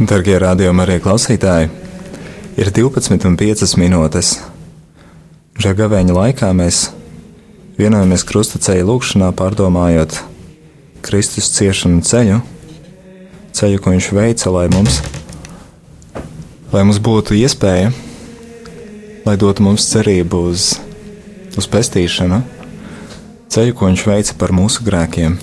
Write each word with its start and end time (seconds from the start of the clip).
Darbie 0.00 0.38
radījumi 0.40 0.80
arī 0.86 0.94
klausītāji, 1.04 1.68
ir 2.56 2.68
12,5 2.72 3.74
minūtes. 3.76 4.30
Šajā 5.60 5.76
gavēņa 5.82 6.14
laikā 6.16 6.48
mēs 6.56 6.86
vienojamies 7.76 8.24
krustaceļa 8.24 8.86
lūkšanā, 8.88 9.28
pārdomājot 9.36 10.16
Kristus 11.04 11.50
ciešanu 11.52 12.00
ceļu, 12.08 12.38
ceļu, 13.52 13.82
ko 13.84 13.92
Viņš 13.92 14.08
veica, 14.16 14.48
lai 14.54 14.64
mums, 14.72 15.02
lai 16.72 16.86
mums 16.88 17.02
būtu 17.02 17.36
iespēja, 17.36 17.92
lai 19.26 19.36
dotu 19.36 19.66
mums 19.66 19.90
cerību 19.92 20.40
uz, 20.54 20.70
uz 21.52 21.68
pestīšanu, 21.68 22.40
ceļu, 23.52 23.76
ko 23.76 23.92
Viņš 23.92 24.06
veica 24.08 24.40
par 24.40 24.56
mūsu 24.56 24.88
grēkiem. 24.88 25.36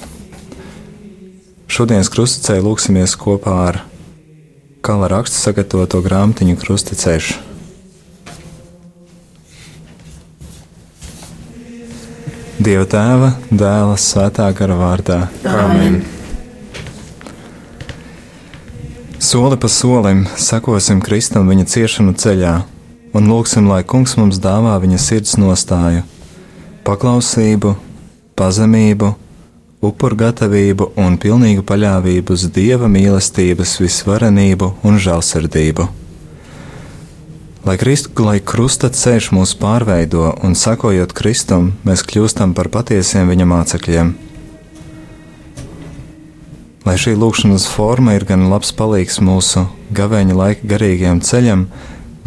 Šodienas 1.69 2.09
krustaceļā 2.09 2.65
lūksimies 2.65 3.13
kopā 3.19 3.59
ar 3.67 3.81
Kala 4.81 5.09
raksta 5.11 5.35
sagatavoto 5.35 5.99
grāmatiņu 6.03 6.55
Krustaceļš. 6.61 7.33
Dieva 12.59 12.85
tēva, 12.91 13.33
dēla, 13.51 13.97
svētā 13.99 14.47
gara 14.55 14.75
vārdā. 14.79 15.19
Āmen. 15.47 16.01
Soli 19.19 19.59
pa 19.59 19.67
solim 19.67 20.25
sekosim 20.39 21.03
Kristum 21.03 21.47
viņa 21.51 21.67
ciešanu 21.75 22.15
ceļā 22.19 22.53
un 23.13 23.27
lūgsim, 23.31 23.67
lai 23.67 23.83
Kungs 23.83 24.15
mums 24.19 24.39
dāvā 24.43 24.77
viņa 24.79 24.99
sirds 25.01 25.35
nostāju, 25.39 26.05
paklausību, 26.87 27.75
pazemību, 28.39 29.11
upurgatavību 29.79 30.91
un 30.99 31.15
pilnīgu 31.21 31.63
paļāvību 31.67 32.35
uz 32.35 32.45
Dieva 32.51 32.89
mīlestības 32.91 33.77
visvarenību 33.79 34.73
un 34.83 34.99
žēlsirdību. 34.99 35.87
Lai, 37.67 37.75
Kristu, 37.79 38.11
lai 38.23 38.39
krusta 38.43 38.89
ceļš 38.91 39.29
mūs 39.35 39.53
pārveido 39.59 40.31
un 40.43 40.55
sakojot 40.55 41.13
Kristum, 41.15 41.73
mēs 41.87 42.03
kļūstam 42.07 42.55
par 42.57 42.71
patiesiem 42.73 43.31
viņa 43.31 43.47
mācekļiem. 43.51 44.11
Lai 46.87 46.95
šī 46.99 47.13
lūkšanas 47.19 47.67
forma 47.69 48.15
ir 48.17 48.25
gan 48.27 48.47
labs 48.51 48.71
palīgs 48.75 49.19
mūsu 49.23 49.67
gavēņa 49.95 50.35
laika 50.39 50.71
garīgajam 50.71 51.19
ceļam, 51.23 51.67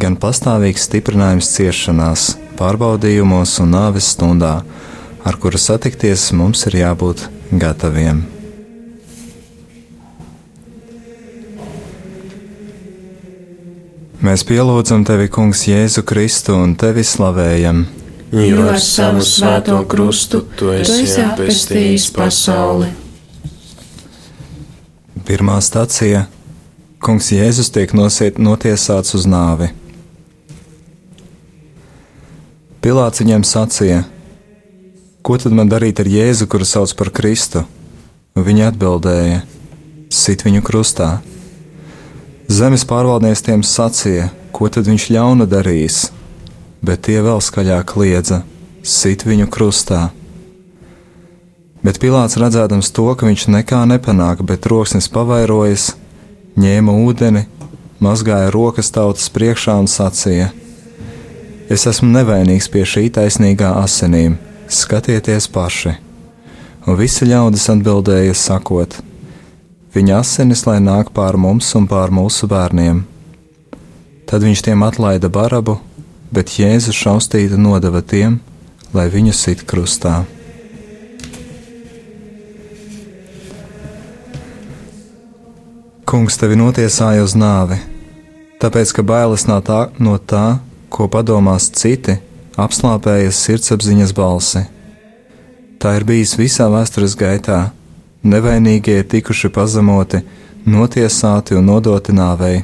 gan 0.00 0.16
pastāvīgs 0.20 0.86
stiprinājums 0.88 1.48
ciešanās, 1.56 2.28
pārbaudījumos 2.60 3.56
un 3.64 3.72
nāves 3.74 4.12
stundā, 4.14 4.60
ar 5.24 5.36
kuru 5.40 5.58
satikties 5.58 6.30
mums 6.36 6.66
ir 6.66 6.78
jābūt 6.82 7.26
gataviem. 7.52 8.22
Mēs 14.22 14.44
pielūdzam 14.46 15.02
tevi, 15.02 15.26
Kungs, 15.34 15.64
Jēzu 15.66 16.04
Kristu 16.06 16.54
un 16.54 16.76
tevi 16.78 17.02
slavējam. 17.02 17.82
Jo 18.32 18.68
ar 18.70 18.78
savu 18.80 19.24
svēto 19.26 19.80
krustu 19.90 20.44
tu 20.56 20.70
esi 20.72 21.18
apestījis 21.20 22.06
pasauli. 22.14 22.92
Pirmā 25.26 25.58
stācija- 25.58 26.26
Kungs 27.04 27.32
Jēzus 27.34 27.70
tiek 27.74 27.92
nosiet, 27.98 28.38
notiesāts 28.38 29.14
uz 29.18 29.26
nāvi. 29.26 29.72
Pilāts 32.82 33.22
viņiem 33.22 33.42
sacīja: 33.42 34.04
Ko 35.22 35.36
tad 35.38 35.54
man 35.54 35.68
darīt 35.70 36.00
ar 36.02 36.08
Jēzu, 36.10 36.48
kuru 36.50 36.66
sauc 36.66 36.90
par 36.98 37.12
Kristu? 37.14 37.60
Viņa 38.34 38.72
atbildēja: 38.72 39.44
Sit 40.10 40.42
viņu 40.42 40.64
krustā. 40.66 41.20
Zemes 42.50 42.82
pārvaldnieks 42.90 43.44
tiem 43.46 43.62
sacīja, 43.62 44.32
ko 44.50 44.66
tad 44.66 44.90
viņš 44.90 45.06
ļauna 45.14 45.46
darīs, 45.46 46.08
bet 46.82 47.06
tie 47.06 47.20
vēl 47.22 47.38
skaļāk 47.38 47.86
kliedza: 47.94 48.40
Sit 48.82 49.22
viņu 49.22 49.46
krustā. 49.46 50.08
Bet 51.86 52.02
Pilārs 52.02 52.34
redzēdams 52.34 52.90
to, 52.90 53.06
ka 53.14 53.30
viņš 53.30 53.46
nekā 53.60 53.86
nepanāk, 53.94 54.42
bet 54.42 54.66
troksnis 54.66 55.06
pavairojas, 55.06 55.92
ņēma 56.58 56.98
ūdeni, 57.06 57.46
mazgāja 58.02 58.50
rokas 58.50 58.90
tautas 58.90 59.30
priekšā 59.30 59.78
un 59.78 59.86
sacīja: 59.86 60.50
Es 61.70 61.86
esmu 61.86 62.10
nevainīgs 62.10 62.66
pie 62.74 62.82
šī 62.82 63.12
taisnīgā 63.14 63.78
asinīm 63.86 64.42
skatieties 64.74 65.48
paši. 65.52 65.94
Un 66.86 66.96
visi 66.98 67.28
ļaudis 67.28 67.68
atbildēja, 67.72 68.34
sakot: 68.34 68.98
Viņa 69.92 70.18
asinis 70.22 70.64
lai 70.66 70.78
nāk 70.80 71.12
pār 71.12 71.36
mums 71.36 71.68
un 71.78 71.86
pār 71.86 72.10
mūsu 72.14 72.48
bērniem. 72.48 73.02
Tad 74.26 74.40
viņš 74.40 74.62
tiem 74.64 74.82
atlaida 74.86 75.28
barabu, 75.28 75.76
bet 76.32 76.54
Jēzus 76.56 76.96
šaustītu 76.96 77.58
nodeva 77.60 78.00
tiem, 78.00 78.38
lai 78.96 79.10
viņu 79.12 79.34
sit 79.36 79.66
krustā. 79.68 80.22
Kungs 86.08 86.36
tevi 86.40 86.56
notiesāja 86.60 87.22
uz 87.24 87.36
nāvi, 87.36 87.78
tāpēc 88.60 88.96
ka 88.96 89.04
bailes 89.04 89.46
no 89.48 89.60
tā, 89.64 89.86
no 90.00 90.18
tā 90.18 90.58
ko 90.92 91.08
padomās 91.12 91.70
citi, 91.72 92.18
apslāpējas 92.60 93.38
sirdsapziņas 93.46 94.12
balsi. 94.16 94.64
Tā 95.80 95.96
ir 95.98 96.04
bijis 96.06 96.36
visā 96.38 96.68
vēstures 96.72 97.16
gaitā. 97.18 97.70
Nevainīgie 98.22 99.00
ir 99.00 99.08
tikuši 99.10 99.50
pazemoti, 99.50 100.20
notiesāti 100.66 101.56
un 101.58 101.66
nodoti 101.66 102.14
nāvei. 102.14 102.62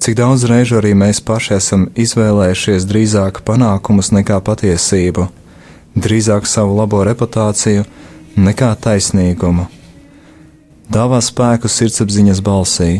Cik 0.00 0.16
daudz 0.16 0.46
reižu 0.48 0.78
arī 0.78 0.94
mēs 0.96 1.20
paši 1.20 1.58
esam 1.58 1.84
izvēlējušies 1.92 2.86
drīzāk 2.88 3.42
panākumus 3.44 4.14
nekā 4.16 4.38
patiesību, 4.46 5.26
drīzāk 5.92 6.48
savu 6.48 6.78
labo 6.78 7.02
reputāciju 7.04 7.84
nekā 8.40 8.72
taisnīgumu. 8.80 9.68
Dāvā 10.90 11.20
spēku 11.20 11.68
sirdsapziņas 11.68 12.40
balsī, 12.40 12.90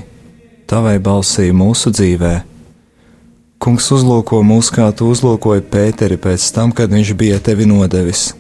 tavai 0.69 0.99
balsī 1.01 1.49
mūsu 1.57 1.95
dzīvēm 1.97 2.51
Kungs 3.61 3.91
uzlūko 3.93 4.39
mūs, 4.41 4.71
kā 4.73 4.87
tu 4.97 5.11
uzlūkoji 5.13 5.61
Pēteri 5.69 6.17
pēc 6.17 6.47
tam, 6.57 6.71
kad 6.73 6.89
viņš 6.89 7.11
bija 7.13 7.37
tevi 7.45 7.67
nodevis. 7.69 8.31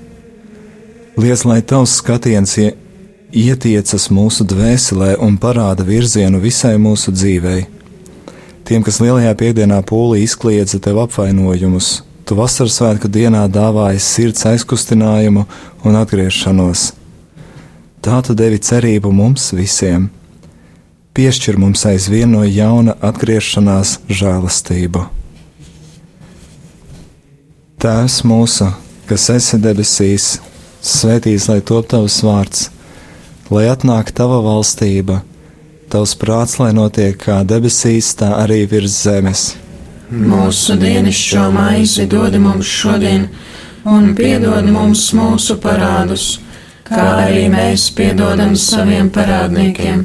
Liec, 1.21 1.43
lai 1.45 1.59
tavs 1.61 1.99
skatiens 1.99 2.55
ietiecas 2.57 4.07
mūsu 4.17 4.47
dvēselē 4.49 5.19
un 5.21 5.37
parāda 5.43 5.85
virzienu 5.85 6.41
visai 6.41 6.79
mūsu 6.81 7.13
dzīvei. 7.13 7.67
Tiem, 8.65 8.81
kas 8.87 9.03
lielajā 9.05 9.35
piekdienā 9.43 9.83
pūlī 9.85 10.23
izkliedza 10.25 10.81
tev 10.81 11.03
apvainojumus, 11.03 11.91
tu 12.25 12.39
vasaras 12.39 12.79
svētku 12.81 13.11
dienā 13.13 13.43
dāvāji 13.53 14.01
sirds 14.01 14.47
aizkustinājumu 14.49 15.45
un 15.85 16.01
atgriešanos. 16.01 16.95
Tā 18.01 18.23
tu 18.25 18.39
devi 18.41 18.57
cerību 18.57 19.13
mums 19.13 19.51
visiem 19.53 20.09
piešķir 21.15 21.59
mums 21.59 21.83
aizvien 21.89 22.31
no 22.35 22.45
jauna 22.47 22.95
atgriešanās 23.03 23.99
žēlastību. 24.09 25.07
Tēvs 27.81 28.21
mūsu, 28.29 28.69
kas 29.09 29.31
esi 29.33 29.59
debesīs, 29.63 30.35
svētīts 30.85 31.49
lai 31.51 31.61
top 31.65 31.89
tavs 31.91 32.21
vārds, 32.27 32.69
lai 33.51 33.67
atnāk 33.73 34.13
tava 34.15 34.43
valstība, 34.45 35.23
tavs 35.91 36.13
prāts, 36.21 36.59
lai 36.61 36.71
notiek 36.77 37.17
kā 37.19 37.41
debesīs, 37.49 38.13
tā 38.21 38.35
arī 38.43 38.63
virs 38.71 39.01
zemes. 39.07 39.47
Mūsu 40.11 40.77
dienascho 40.79 41.49
maizi 41.55 42.07
dod 42.11 42.37
mums 42.43 42.69
šodien, 42.69 43.29
un 43.89 44.13
piedod 44.19 44.67
mums 44.69 45.09
mūsu 45.17 45.57
parādus, 45.63 46.37
kā 46.87 47.07
arī 47.27 47.47
mēs 47.51 47.89
piedodam 47.97 48.57
saviem 48.59 49.09
parādniekiem 49.15 50.05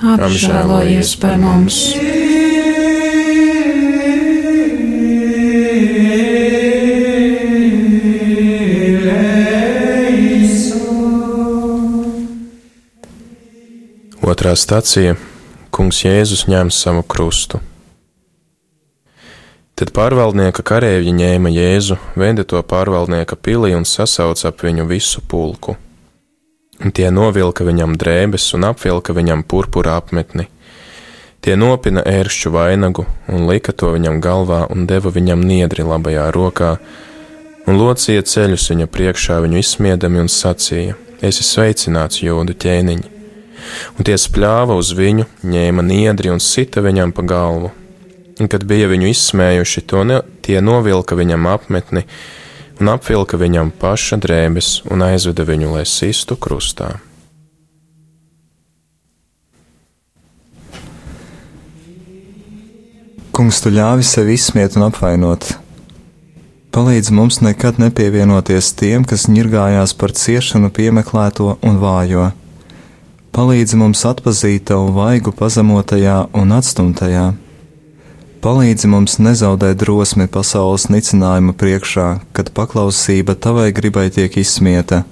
apžēlojies 0.00 1.16
par 1.20 1.36
mums! 1.40 1.80
Otrā 14.30 14.52
stācija 14.56 15.16
kungs 15.74 16.04
Jēzus 16.04 16.46
ņem 16.48 16.70
savu 16.72 17.02
krustu. 17.02 17.58
Tad 19.76 19.90
pārvaldnieka 19.96 20.62
kareivji 20.64 21.12
ņēma 21.16 21.52
Jēzu, 21.52 21.96
veda 22.20 22.44
to 22.44 22.60
pārvaldnieka 22.60 23.36
pilī 23.36 23.72
un 23.76 23.84
sasauca 23.88 24.50
ap 24.52 24.64
viņu 24.64 24.84
visu 24.88 25.22
pulku. 25.24 25.76
Tie 26.80 27.10
novilka 27.12 27.66
viņam 27.66 27.98
drēbes 28.00 28.46
un 28.56 28.64
apvilka 28.70 29.12
viņam 29.12 29.44
purpura 29.44 29.98
apmetni. 30.00 30.46
Tie 31.44 31.52
nopina 31.56 32.00
ēršķu 32.08 32.52
vainagu 32.52 33.04
un 33.28 33.44
lika 33.48 33.72
to 33.76 33.92
viņam 33.92 34.20
galvā 34.24 34.62
un 34.72 34.86
deva 34.88 35.12
viņam 35.12 35.44
niedri 35.44 35.84
labajā 35.84 36.26
rokā, 36.32 36.74
un 37.68 37.76
locīja 37.80 38.24
ceļus 38.24 38.70
viņa 38.72 38.88
priekšā 38.92 39.38
viņu 39.44 39.60
izsmiedami 39.60 40.24
un 40.24 40.32
sacīja: 40.32 40.96
Esi 41.20 41.44
sveicināts, 41.44 42.22
jūdu 42.24 42.56
ķēniņi! 42.56 43.08
Un 43.98 44.08
tie 44.08 44.16
spļāva 44.16 44.76
uz 44.80 44.94
viņu, 44.96 45.28
ņēma 45.44 45.84
niedri 45.84 46.32
un 46.32 46.40
sita 46.40 46.80
viņam 46.84 47.12
pa 47.12 47.24
galvu. 47.28 47.70
Un, 48.40 48.48
kad 48.48 48.64
bija 48.64 48.88
viņu 48.88 49.10
izsmējuši, 49.12 49.84
to 49.84 50.04
ne, 50.08 50.22
tie 50.40 50.62
novilka 50.64 51.16
viņam 51.18 51.44
apmetni 51.50 52.06
un 52.80 52.92
apvilka 52.92 53.38
viņam 53.40 53.70
paša 53.80 54.18
drēbes 54.24 54.72
un 54.90 55.04
aizveda 55.06 55.46
viņu, 55.46 55.72
lai 55.76 55.86
sistu 55.88 56.36
krustā. 56.40 56.96
Kungs, 63.30 63.62
tu 63.62 63.72
ļāvi 63.72 64.04
sevi 64.04 64.34
izsmiet 64.36 64.76
un 64.76 64.88
apvainot, 64.90 65.52
Palīdz 66.70 67.08
mums 67.10 67.40
nekad 67.42 67.80
nepievienoties 67.82 68.68
tiem, 68.78 69.02
kas 69.02 69.24
ņirgājās 69.26 69.90
par 69.98 70.12
ciešanu 70.14 70.68
piemeklēto 70.70 71.56
un 71.66 71.80
vājo. 71.82 72.28
Palīdz 73.34 73.74
mums 73.80 74.04
atpazīt 74.06 74.68
tavu 74.70 74.92
vaigu 74.94 75.32
pazemotajā 75.34 76.28
un 76.30 76.54
atstumtajā. 76.54 77.24
Palīdzi 78.40 78.88
mums 78.88 79.18
nezaudēt 79.20 79.82
drosmi 79.82 80.24
pasaules 80.24 80.86
nicinājuma 80.88 81.52
priekšā, 81.60 82.06
kad 82.32 82.48
paklausība 82.56 83.34
tavai 83.36 83.66
gribai 83.76 84.06
tiek 84.08 84.38
izsmieta. 84.40 85.02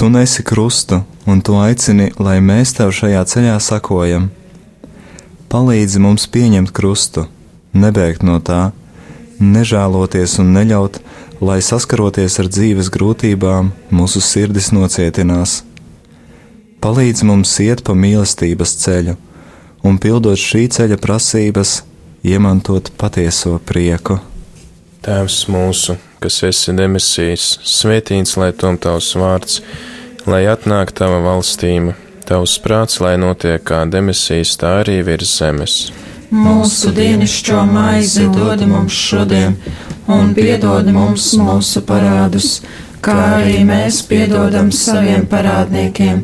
Tu 0.00 0.08
nesi 0.08 0.40
krustu, 0.40 1.02
un 1.28 1.42
tu 1.44 1.58
aicini, 1.60 2.08
lai 2.16 2.38
mēs 2.40 2.72
tev 2.78 2.94
šajā 2.96 3.26
ceļā 3.34 3.58
sakojam. 3.60 4.30
Palīdzi 5.52 6.00
mums 6.00 6.24
pieņemt 6.32 6.72
krustu, 6.72 7.26
nebēgt 7.76 8.24
no 8.24 8.40
tā 8.40 8.70
nežēloties 9.42 10.38
un 10.40 10.54
neļaut, 10.56 11.02
lai 11.44 11.60
saskaroties 11.60 12.38
ar 12.40 12.48
dzīves 12.48 12.88
grūtībām, 12.96 13.72
mūsu 13.92 14.24
sirdis 14.24 14.72
nocietinās. 14.72 15.60
Palīdz 16.80 17.28
mums 17.28 17.52
iet 17.60 17.84
pa 17.84 17.92
mīlestības 17.92 18.76
ceļu, 18.86 19.20
un 19.84 20.00
pildot 20.00 20.40
šī 20.40 20.70
ceļa 20.72 20.96
prasības, 21.02 21.82
iemantot 22.24 22.92
patieso 22.98 23.56
prieku. 23.66 24.18
Tēvs 25.02 25.40
mūsu, 25.50 25.96
kas 26.22 26.38
esi 26.46 26.74
demisijas, 26.78 27.56
svētīts 27.66 28.36
lai 28.38 28.52
tom 28.54 28.78
tavs 28.78 29.10
vārds, 29.18 29.58
lai 30.30 30.44
atnāk 30.46 30.92
tava 30.94 31.18
valstība, 31.24 31.96
tavs 32.28 32.54
prāts, 32.62 33.00
lai 33.02 33.16
notiek 33.18 33.64
kā 33.66 33.82
demisijas, 33.90 34.54
tā 34.60 34.76
arī 34.84 35.00
virs 35.06 35.34
zemes. 35.40 35.80
Mūsu 36.30 36.92
dienascho 36.94 37.64
maizi 37.66 38.28
dod 38.30 38.62
mums 38.70 38.94
šodien, 38.94 39.58
un 40.06 40.30
piedod 40.38 40.86
mums 40.94 41.32
mūsu 41.36 41.82
parādus, 41.90 42.60
kā 43.02 43.18
arī 43.42 43.58
mēs 43.66 43.98
piedodam 44.06 44.70
saviem 44.70 45.26
parādniekiem, 45.26 46.22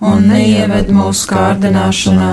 un 0.00 0.26
neieved 0.32 0.88
mūsu 0.88 1.28
kārdināšanā, 1.36 2.32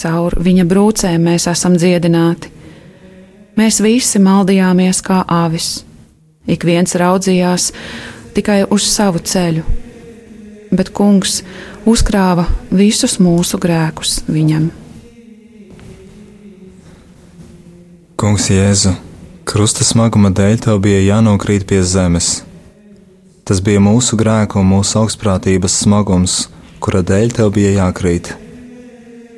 Caur 0.00 0.34
viņa 0.42 0.66
brūcēm 0.68 1.28
mēs 1.28 1.46
esam 1.50 1.76
dziedināti. 1.78 2.50
Mēs 3.54 3.78
visi 3.84 4.18
maldījāmies 4.18 5.00
kā 5.06 5.22
avis. 5.30 5.84
Ik 6.50 6.66
viens 6.66 6.96
raudzījās 6.98 7.70
tikai 8.34 8.64
uz 8.74 8.84
savu 8.90 9.22
ceļu, 9.22 9.62
bet 10.74 10.90
kungs 10.96 11.38
uzkrāja 11.88 12.48
visus 12.74 13.20
mūsu 13.22 13.60
grēkus 13.62 14.24
viņam. 14.26 14.72
Kungs 18.18 18.50
Jēzu, 18.50 18.94
krusta 19.46 19.86
smaguma 19.86 20.30
dēļ 20.34 20.60
tev 20.66 20.82
bija 20.84 21.00
jānokrīt 21.14 21.66
pie 21.70 21.82
zemes. 21.86 22.42
Tas 23.44 23.60
bija 23.60 23.82
mūsu 23.84 24.16
grēku 24.16 24.62
un 24.62 24.70
mūsu 24.70 25.02
augstprātības 25.02 25.82
smagums, 25.84 26.36
kura 26.80 27.02
dēļ 27.04 27.34
tev 27.36 27.52
bija 27.56 27.74
jākrīt. 27.82 28.32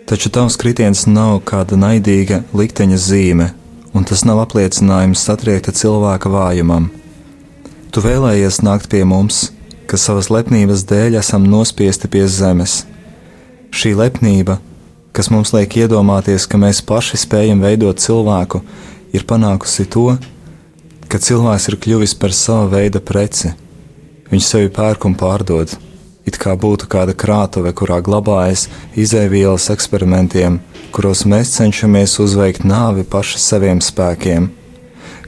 Taču 0.07 0.31
tavs 0.31 0.55
kritiens 0.55 1.01
nav 1.11 1.41
kāda 1.51 1.75
naidīga 1.75 2.45
likteņa 2.55 2.97
zīme, 3.03 3.47
un 3.91 4.05
tas 4.07 4.21
nav 4.23 4.39
apliecinājums 4.45 5.25
satriekta 5.27 5.73
cilvēka 5.75 6.31
vājumam. 6.31 6.93
Tu 7.91 8.03
vēlējies 8.05 8.61
nākt 8.63 8.87
pie 8.93 9.01
mums, 9.03 9.49
kas 9.91 10.05
savas 10.07 10.29
lepnības 10.31 10.85
dēļ 10.87 11.19
esam 11.19 11.49
nospiesti 11.51 12.07
pie 12.13 12.23
zemes. 12.31 12.85
Šī 13.75 13.97
lepnība, 13.99 14.61
kas 15.11 15.33
mums 15.35 15.51
liek 15.57 15.75
iedomāties, 15.75 16.47
ka 16.47 16.61
mēs 16.63 16.85
paši 16.87 17.19
spējam 17.25 17.67
veidot 17.67 17.99
cilvēku, 17.99 18.63
ir 19.11 19.27
panākusi 19.27 19.89
to, 19.91 20.13
ka 21.11 21.19
cilvēks 21.19 21.67
ir 21.73 21.81
kļuvis 21.83 22.15
par 22.15 22.31
sava 22.31 22.71
veida 22.79 23.03
preci. 23.03 23.51
Viņš 24.31 24.53
sevi 24.55 24.71
pērk 24.79 25.11
un 25.11 25.19
pārdod 25.19 25.75
it 26.27 26.39
kā 26.43 26.57
būtu 26.59 26.89
kāda 26.91 27.15
krātuve, 27.15 27.73
kurā 27.73 28.01
glabājas 28.05 28.67
izēvielas 28.99 29.71
eksperimentiem, 29.73 30.61
kuros 30.93 31.25
mēs 31.29 31.55
cenšamies 31.57 32.19
uzveikt 32.23 32.67
nāvi 32.67 33.07
paši 33.07 33.41
saviem 33.43 33.83
spēkiem. 33.85 34.51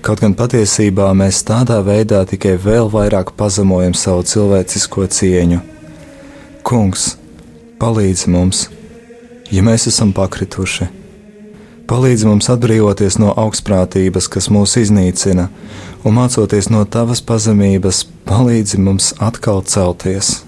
Kaut 0.02 0.22
gan 0.22 0.34
patiesībā 0.38 1.08
mēs 1.18 1.42
tādā 1.46 1.80
veidā 1.86 2.22
tikai 2.28 2.54
vēl 2.62 2.90
vairāk 2.92 3.32
pazemojam 3.38 3.96
savu 3.98 4.22
cilvēcisko 4.30 5.08
cieņu. 5.16 5.58
Kungs, 6.66 7.16
palīdzi 7.82 8.30
mums, 8.30 8.68
ja 9.50 9.64
mēs 9.66 9.88
esam 9.90 10.14
pakrituši! 10.14 10.94
Palīdzi 11.88 12.26
mums 12.28 12.50
atbrīvoties 12.52 13.16
no 13.16 13.30
augstprātības, 13.32 14.26
kas 14.28 14.50
mūs 14.52 14.74
iznīcina, 14.76 15.46
un 16.04 16.18
mācoties 16.18 16.68
no 16.68 16.82
tavas 16.84 17.22
pazemības, 17.24 18.02
palīdzi 18.28 18.82
mums 18.84 19.14
atkal 19.24 19.64
celties. 19.64 20.47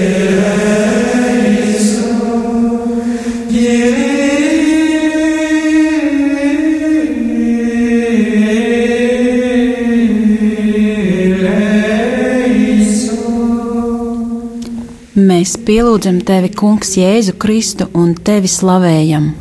Mēs 15.41 15.55
pielūdzam 15.65 16.19
tevi, 16.21 16.51
Kungs, 16.53 16.91
Jēzu 16.99 17.33
Kristu 17.41 17.87
un 17.97 18.11
tevi 18.13 18.45
slavējam. 18.45 19.31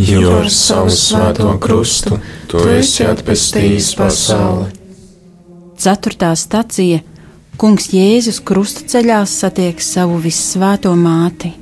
Jo 0.00 0.38
ar 0.38 0.46
savu 0.48 0.88
svēto 0.96 1.50
krustu 1.60 2.16
tu 2.48 2.62
esi 2.72 3.04
atpestījis 3.04 3.90
pasauli. 3.98 4.70
Ceturtā 5.76 6.30
stacija 6.40 7.02
Kungs 7.60 7.90
Jēzus 7.92 8.40
krustaceļā 8.48 9.20
satiek 9.28 9.84
savu 9.84 10.16
vissvēto 10.24 10.94
māti. 10.96 11.52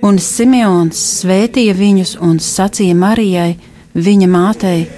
Un 0.00 0.16
Simeons 0.16 1.04
svētīja 1.20 1.76
viņus 1.76 2.16
un 2.24 2.40
sacīja 2.40 2.96
Marijai, 3.04 3.50
viņa 3.92 4.32
mātei: 4.32 4.88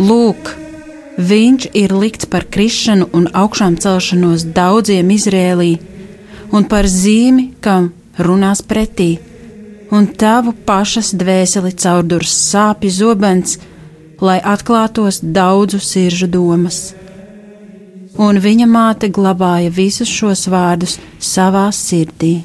Lūk, 0.00 0.56
viņš 1.20 1.70
ir 1.76 1.92
likts 1.92 2.24
par 2.24 2.48
krišanu 2.48 3.12
un 3.12 3.28
augšām 3.44 3.76
celšanos 3.84 4.48
daudziem 4.56 5.12
Izrēlī, 5.12 5.74
un 6.52 6.68
par 6.68 6.88
zīmi, 6.88 7.52
kam 7.60 7.90
runās 8.18 8.62
pretī, 8.62 9.16
un 9.90 10.06
tavu 10.06 10.54
pašas 10.66 11.12
dvēseli 11.16 11.74
caurdurs 11.76 12.32
sāpju 12.52 12.96
zobens, 13.02 13.58
lai 14.20 14.40
atklātos 14.40 15.20
daudzu 15.22 15.80
siržu 15.82 16.28
domas 16.30 16.92
un 18.18 18.38
viņa 18.40 18.66
māte 18.68 19.08
glabāja 19.08 19.70
visus 19.72 20.10
šos 20.10 20.46
vārdus 20.52 20.98
savā 21.18 21.68
sirdī. 21.72 22.42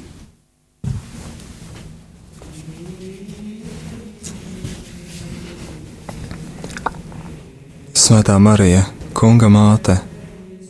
Svētā 7.98 8.38
Marija, 8.40 8.86
Kunga 9.18 9.50
māte, 9.52 9.98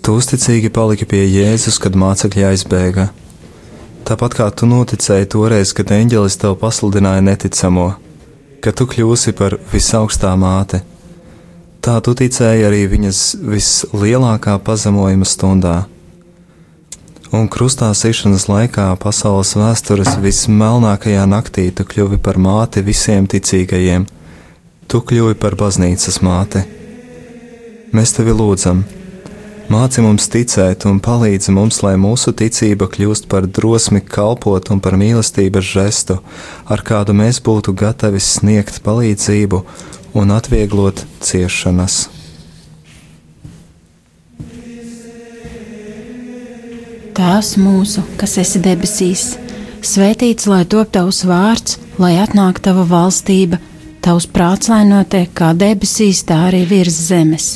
tu 0.01 0.15
uzticīgi 0.17 0.71
paliki 0.73 1.05
pie 1.05 1.25
Jēzus, 1.27 1.77
kad 1.83 1.93
mācekļi 1.99 2.47
aizbēga. 2.47 3.09
Tāpat 4.07 4.37
kā 4.39 4.51
tu 4.55 4.69
noticēji 4.69 5.27
toreiz, 5.33 5.73
kad 5.75 5.91
eņģelis 5.91 6.39
tev 6.39 6.55
pasludināja 6.61 7.25
neticamo, 7.27 7.89
ka 8.63 8.71
tu 8.71 8.87
kļūsi 8.87 9.35
par 9.35 9.57
visaugstā 9.73 10.31
māte 10.39 10.83
tā 11.87 12.01
tu 12.03 12.11
ticēji 12.19 12.65
arī 12.67 12.81
viņas 12.91 13.19
vislielākā 13.47 14.57
pazemojuma 14.67 15.27
stundā. 15.27 15.75
Un 17.35 17.47
krustā 17.51 17.87
sišanas 17.95 18.47
laikā 18.51 18.89
pasaules 18.99 19.53
vēstures 19.55 20.17
vismelnākajā 20.23 21.23
naktī 21.31 21.69
tu 21.75 21.85
kļuvi 21.87 22.19
par 22.23 22.39
māti 22.43 22.83
visiem 22.83 23.27
ticīgajiem. 23.31 24.03
Tu 24.91 25.01
kļuvi 25.11 25.39
par 25.39 25.55
baznīcas 25.59 26.19
māti. 26.23 26.63
Mēs 27.95 28.15
tevi 28.15 28.35
lūdzam, 28.35 28.83
māci 29.71 30.03
mums 30.03 30.29
ticēt 30.31 30.85
un 30.87 30.99
palīdzi 31.03 31.51
mums, 31.55 31.81
lai 31.83 31.95
mūsu 31.99 32.31
ticība 32.37 32.87
kļūst 32.91 33.27
par 33.31 33.47
drosmi 33.47 33.99
kalpot 33.99 34.71
un 34.71 34.79
par 34.83 34.95
mīlestības 34.99 35.65
žestu, 35.67 36.19
ar 36.71 36.83
kādu 36.87 37.15
mēs 37.17 37.41
būtu 37.43 37.75
gatavi 37.75 38.21
sniegt 38.23 38.79
palīdzību 38.85 39.63
un 40.17 40.31
atvieglot 40.35 41.03
ciešanas. 41.19 42.07
Tēvs 47.17 47.55
mūsu, 47.57 48.03
kas 48.21 48.37
esi 48.37 48.61
debesīs, 48.61 49.31
svētīts 49.81 50.45
lai 50.47 50.63
top 50.69 50.93
tavs 50.93 51.23
vārds, 51.25 51.79
lai 51.97 52.13
atnāktu 52.21 52.69
tava 52.69 52.85
valstība, 52.87 53.57
tavs 54.05 54.29
prāts, 54.29 54.69
lai 54.69 54.83
notiek 54.85 55.33
kā 55.33 55.55
debesīs, 55.57 56.21
tā 56.29 56.45
arī 56.51 56.61
virs 56.69 57.01
zemes. 57.09 57.55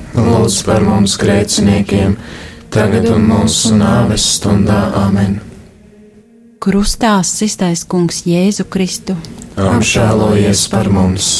lūdz 0.15 0.57
par 0.67 0.83
mums 0.87 1.17
grēciniekiem, 1.21 2.17
tagad 2.73 3.07
un 3.11 3.29
mūsu 3.29 3.75
nāves 3.77 4.25
stundā 4.37 4.81
amen. 5.05 5.39
Krustā 6.61 7.19
iztaisnē 7.21 7.87
Kungs 7.89 8.23
Jēzu 8.29 8.67
Kristu 8.69 9.15
apžēlojies 9.59 10.67
par 10.71 10.89
mums! 10.93 11.31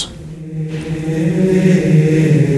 Mēs 1.11 2.50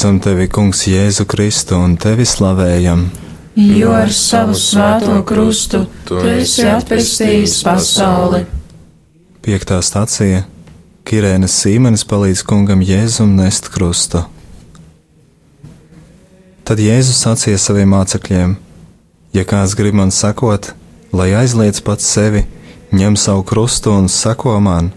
pielūdzam 0.00 0.20
tevi, 0.24 0.46
Kungs, 0.48 0.86
Jēzu 0.88 1.26
Kristu 1.28 1.76
un 1.76 1.98
tevi 2.00 2.24
slavējam. 2.24 3.02
Jo 3.60 3.90
ar 3.92 4.08
savu 4.08 4.54
svēto 4.56 5.18
krustu 5.28 5.82
tu 6.08 6.16
esi 6.24 6.64
atpestījis 6.64 7.58
pasauli. 7.66 8.46
Piektā 9.44 9.76
stācija- 9.84 10.46
Kirēnas 11.04 11.52
Sīmenis 11.52 12.06
palīdz 12.08 12.44
kungam 12.48 12.80
Jēzum 12.80 13.34
nest 13.36 13.68
krustu. 13.68 14.24
Tad 16.64 16.78
Jēzus 16.78 17.20
sacīja 17.20 17.58
saviem 17.58 17.92
mācekļiem: 17.92 18.56
Ja 19.34 19.44
kāds 19.44 19.76
grib 19.76 19.92
man 19.94 20.10
sekot, 20.10 20.72
lai 21.12 21.34
aizliedz 21.34 21.82
pats 21.84 22.04
sevi, 22.08 22.46
ņem 22.90 23.16
savu 23.16 23.44
krustu 23.44 23.92
un 23.92 24.08
seko 24.08 24.60
man. 24.60 24.92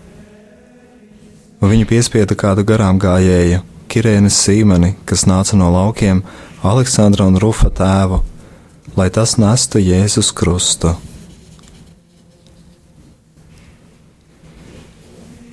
Viņu 1.60 1.86
piespieda 1.86 2.36
kādu 2.36 2.64
garām 2.64 2.98
gājēju 2.98 3.73
Kirēnas 3.94 4.34
Sīmeni, 4.42 4.96
kas 5.06 5.28
nāca 5.30 5.54
no 5.54 5.68
laukiem, 5.70 6.24
Aleksandra 6.66 7.28
un 7.30 7.36
Rufa 7.38 7.68
tēvu, 7.70 8.24
lai 8.98 9.06
tas 9.14 9.36
nestu 9.38 9.78
Jēzus 9.78 10.32
krustu. 10.34 10.96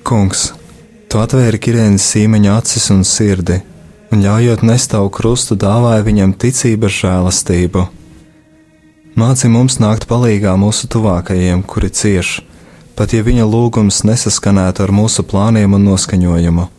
Kungs, 0.01 0.47
tu 1.05 1.21
atvēri 1.21 1.61
Kirēnas 1.61 2.09
Sīmeņa 2.15 2.57
acis 2.63 2.89
un 2.95 3.05
sirdi, 3.05 3.59
un 4.09 4.25
ļaujot 4.25 4.65
nest 4.65 4.89
tavu 4.95 5.13
krustu, 5.13 5.53
dāvāja 5.53 6.01
viņam 6.09 6.33
ticības 6.33 6.97
žēlastību. 7.03 7.87
Māci 9.21 9.53
mums 9.53 9.77
nākt 9.77 10.09
palīgā 10.09 10.57
mūsu 10.57 10.89
tuvākajiem, 10.89 11.61
kuri 11.61 11.93
cieš, 11.93 12.39
pat 12.97 13.13
ja 13.13 13.21
viņa 13.21 13.45
lūgums 13.45 14.01
nesaskanētu 14.09 14.89
ar 14.89 14.99
mūsu 15.03 15.29
plāniem 15.29 15.77
un 15.77 15.91
noskaņojumu 15.93 16.71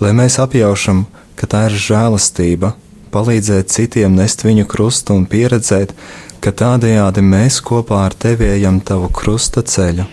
lai 0.00 0.12
mēs 0.16 0.38
apjaušam, 0.42 1.06
ka 1.38 1.46
tā 1.50 1.64
ir 1.68 1.78
žēlastība, 1.78 2.74
palīdzēt 3.14 3.72
citiem 3.72 4.16
nest 4.18 4.44
viņu 4.44 4.66
krustu 4.68 5.16
un 5.16 5.26
pieredzēt, 5.30 5.94
ka 6.42 6.52
tādējādi 6.54 7.24
mēs 7.24 7.60
kopā 7.64 8.04
ar 8.06 8.14
tevi 8.14 8.48
ejam 8.52 8.80
tavu 8.80 9.10
krusta 9.14 9.62
ceļu. 9.62 10.06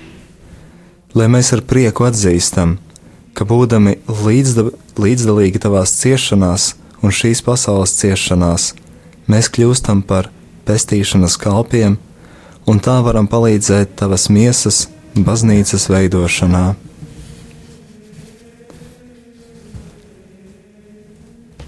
Lai 1.15 1.27
mēs 1.31 1.53
ar 1.55 1.61
prieku 1.63 2.07
atzīstam, 2.07 2.77
ka 3.35 3.45
būdami 3.47 3.99
līdzda, 4.25 4.69
līdzdalīgi 4.99 5.61
tavās 5.63 5.93
ciešanās 5.99 6.73
un 7.03 7.13
šīs 7.13 7.43
pasaules 7.45 7.93
ciešanās, 7.99 8.73
mēs 9.31 9.51
kļūstam 9.53 10.01
par 10.07 10.31
pestīšanas 10.65 11.37
kalpiem, 11.39 11.99
un 12.65 12.81
tā 12.81 12.97
varam 13.05 13.29
palīdzēt 13.29 13.95
tavas 14.01 14.27
miesas 14.33 14.85
baznīcas 15.15 15.87
veidošanā. 15.91 16.65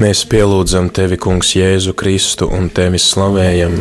Mēs 0.00 0.22
pielūdzam 0.24 0.86
tevi, 0.96 1.18
Kungs, 1.20 1.50
Jēzu 1.58 1.92
Kristu 1.92 2.46
un 2.56 2.70
tevi 2.72 2.96
slavējam. 2.96 3.74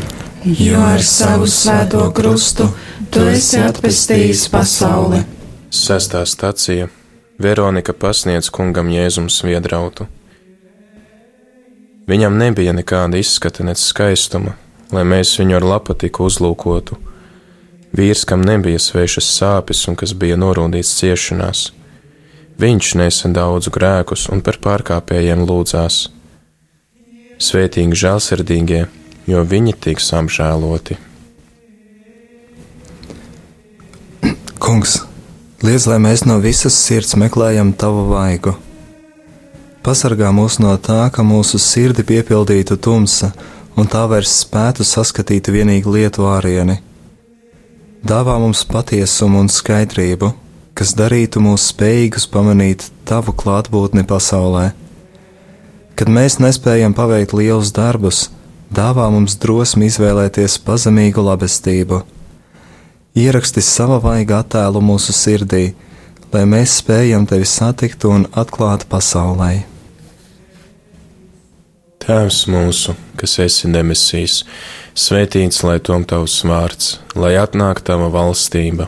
Jo 0.44 0.82
ar 0.84 1.00
savu 1.00 1.48
svēto 1.48 2.02
krustu 2.12 2.66
tu 3.08 3.24
esi 3.32 3.62
atpestījis 3.64 4.42
pasauli. 4.52 5.22
Sestā 5.72 6.26
stacija 6.28 6.90
Veronika 7.40 7.96
pasniedz 7.96 8.50
kungam 8.52 8.92
Jēzum 8.92 9.30
sviedrautu. 9.32 10.10
Viņam 12.12 12.36
nebija 12.36 12.76
nekāda 12.76 13.22
izskata, 13.24 13.64
nec 13.64 13.80
skaistuma, 13.80 14.58
lai 14.92 15.06
mēs 15.08 15.38
viņu 15.40 15.56
ar 15.62 15.72
lapatiku 15.72 16.28
uzlūkotu. 16.28 17.00
Vīrs, 17.96 18.25
kam 18.27 18.44
nebija 18.44 18.82
svešas 18.82 19.32
sāpes 19.40 19.88
un 19.88 19.96
kas 19.96 20.12
bija 20.12 20.36
norūdīts 20.36 20.98
ciešanās, 21.00 21.70
viņš 22.59 22.93
nesa 23.00 23.29
daudzu 23.31 23.72
grēkus 23.74 24.27
un 24.33 24.43
par 24.43 24.59
pārkāpējiem 24.63 25.45
lūdzās. 25.48 26.07
Svētīgi 27.39 27.95
žēlsirdīgie, 28.01 28.81
jo 29.31 29.43
viņi 29.48 29.75
tiks 29.85 30.11
apžēloti. 30.17 30.98
Kungs, 34.59 34.98
liedz, 35.63 35.87
lai 35.87 36.01
mēs 36.03 36.25
no 36.27 36.35
visas 36.43 36.75
sirds 36.75 37.15
meklējam 37.15 37.72
tavu 37.79 38.09
vaigu. 38.11 38.57
Pasargā 39.79 40.33
mūs 40.35 40.59
no 40.59 40.75
tā, 40.83 41.07
ka 41.15 41.24
mūsu 41.24 41.57
sirdi 41.63 42.03
piepildītu 42.03 42.75
tumsa, 42.75 43.31
un 43.79 43.87
tā 43.87 44.03
vairs 44.11 44.35
spētu 44.43 44.83
saskatīt 44.83 45.48
vienīgu 45.55 45.95
lietu 45.95 46.27
ārieni. 46.27 46.75
Dāvā 48.03 48.35
mums 48.39 48.65
patiesumu 48.67 49.39
un 49.39 49.50
skaidrību, 49.51 50.33
kas 50.79 50.94
darītu 50.96 51.42
mūs 51.44 51.65
spējīgus 51.74 52.24
pamanīt 52.31 52.85
tavu 53.07 53.33
klātbūtni 53.35 54.05
pasaulē. 54.07 54.70
Kad 56.00 56.11
mēs 56.15 56.37
nespējam 56.39 56.94
paveikt 56.96 57.33
lielus 57.35 57.74
darbus, 57.75 58.29
dāvā 58.72 59.09
mums 59.11 59.35
drosmi 59.44 59.89
izvēlēties 59.92 60.55
pazemīgu 60.63 61.25
labestību. 61.25 62.00
Ieraksti 63.20 63.59
sava 63.65 63.98
vaiga 64.00 64.37
attēlu 64.39 64.79
mūsu 64.79 65.11
sirdī, 65.11 65.74
lai 66.31 66.46
mēs 66.48 66.77
spējam 66.79 67.25
tevi 67.27 67.50
satikt 67.50 68.05
un 68.07 68.29
atklāt 68.39 68.85
pasaulē. 68.87 69.65
Tēvs 72.00 72.46
mūsu, 72.48 72.96
kas 73.20 73.35
esi 73.44 73.68
debesīs, 73.74 74.46
svētīts 74.96 75.59
lai 75.68 75.75
tom 75.83 76.07
tavs 76.07 76.39
vārds, 76.48 76.96
lai 77.20 77.33
atnāk 77.42 77.83
tava 77.83 78.07
valstība, 78.13 78.87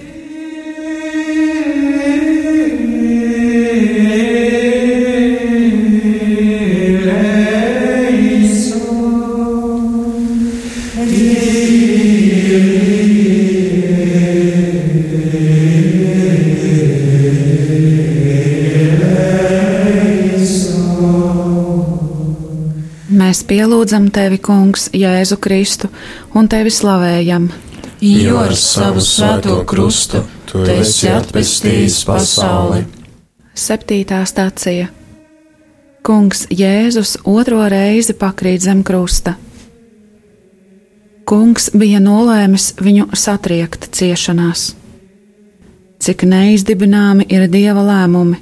Pielūdzam 23.51 24.07
tevi, 24.15 24.39
Kungs, 24.39 24.87
Jēzu 24.95 25.37
Kristu, 25.43 25.91
un 26.33 26.47
tevi 26.51 26.71
slavējam. 26.71 27.51
Jo 28.01 28.39
ar 28.47 28.55
savu 28.57 29.03
svēto 29.03 29.59
krustu 29.67 30.23
tu 30.49 30.63
esi 30.71 31.11
atpestījis 31.11 31.99
pasauli. 32.07 32.87
Septītā 33.53 34.23
stācija 34.25 34.87
Kungs 36.01 36.47
Jēzus 36.49 37.19
otro 37.29 37.61
reizi 37.69 38.15
pakrīt 38.17 38.63
zem 38.63 38.79
krusta. 38.81 39.35
Kungs 41.29 41.69
bija 41.77 41.99
nolēmis 42.01 42.71
viņu 42.81 43.11
satriekt 43.13 43.85
ciešanās. 43.93 44.71
Cik 46.01 46.25
neizdibināmi 46.25 47.27
ir 47.29 47.45
dieva 47.53 47.85
lēmumi, 47.85 48.39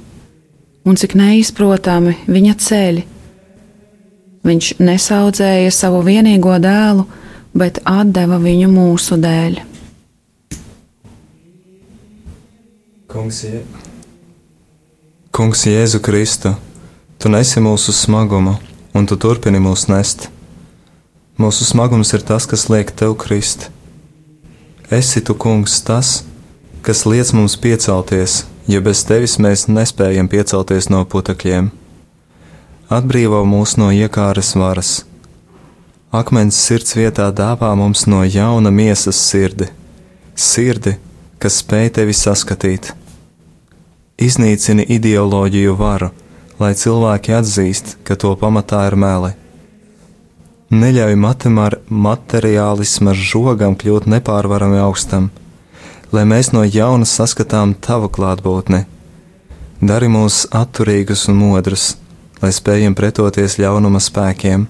un 0.88 0.96
cik 0.96 1.18
neizprotami 1.20 2.16
viņa 2.32 2.56
ceļi. 2.64 3.04
Viņš 4.46 4.70
nesaudzēja 4.80 5.72
savu 5.74 6.00
vienīgo 6.06 6.54
dēlu, 6.62 7.04
bet 7.52 7.82
deva 8.14 8.38
viņu 8.40 8.70
mūsu 8.72 9.18
dēļ. 9.20 9.60
Kungs, 13.10 13.42
Je... 13.44 13.62
Kungs 15.34 15.66
Jēzu 15.66 15.98
Kristu, 16.00 16.54
tu 17.18 17.28
nesi 17.28 17.60
mūsu 17.60 17.92
smagumu, 17.92 18.54
un 18.94 19.06
tu 19.06 19.16
turpini 19.16 19.58
mūs 19.58 19.88
nest. 19.90 20.28
Mūsu 21.40 21.64
smagums 21.64 22.12
ir 22.14 22.22
tas, 22.22 22.46
kas 22.46 22.68
liek 22.70 22.92
tev 22.94 23.16
krist. 23.18 23.70
Esi 24.90 25.20
tu, 25.24 25.34
kungs, 25.34 25.80
tas, 25.82 26.22
kas 26.86 27.04
liec 27.06 27.32
mums 27.32 27.56
piecelties, 27.56 28.44
jo 28.70 28.80
bez 28.84 29.02
tevis 29.08 29.38
mēs 29.42 29.66
nespējam 29.68 30.28
piecelties 30.30 30.90
no 30.92 31.04
putekļiem. 31.04 31.70
Atbrīvo 32.90 33.44
mūs 33.46 33.76
no 33.78 33.92
iekāres 33.94 34.48
varas. 34.58 34.88
Akmens 36.10 36.56
sirds 36.58 36.96
vietā 36.98 37.28
dāvā 37.30 37.68
mums 37.78 38.00
no 38.10 38.24
jauna 38.26 38.72
miesas 38.74 39.20
sirdi, 39.28 39.68
sirdi, 40.34 40.96
kas 41.38 41.60
spēj 41.62 41.92
tevi 42.00 42.16
saskatīt. 42.18 42.88
Iznīcini 44.18 44.88
ideoloģiju 44.96 45.76
varu, 45.78 46.08
lai 46.58 46.72
cilvēki 46.82 47.36
atzīst, 47.38 47.94
ka 48.02 48.18
to 48.18 48.34
pamatā 48.42 48.82
ir 48.90 48.98
meli. 48.98 49.30
Neļauj 50.74 51.14
materiālisma 51.86 53.14
žogam 53.14 53.78
kļūt 53.78 54.10
nepārvarami 54.16 54.82
augstam, 54.82 55.30
lai 56.10 56.26
mēs 56.26 56.50
no 56.50 56.66
jauna 56.66 57.06
saskatām 57.06 57.78
tavu 57.78 58.10
klātbūtni. 58.10 58.82
Dari 59.78 60.10
mūs 60.10 60.42
atturīgus 60.50 61.28
un 61.30 61.38
modrus, 61.38 61.92
lai 62.40 62.50
spējam 62.54 62.96
pretoties 62.98 63.58
ļaunuma 63.60 64.00
spēkiem. 64.02 64.66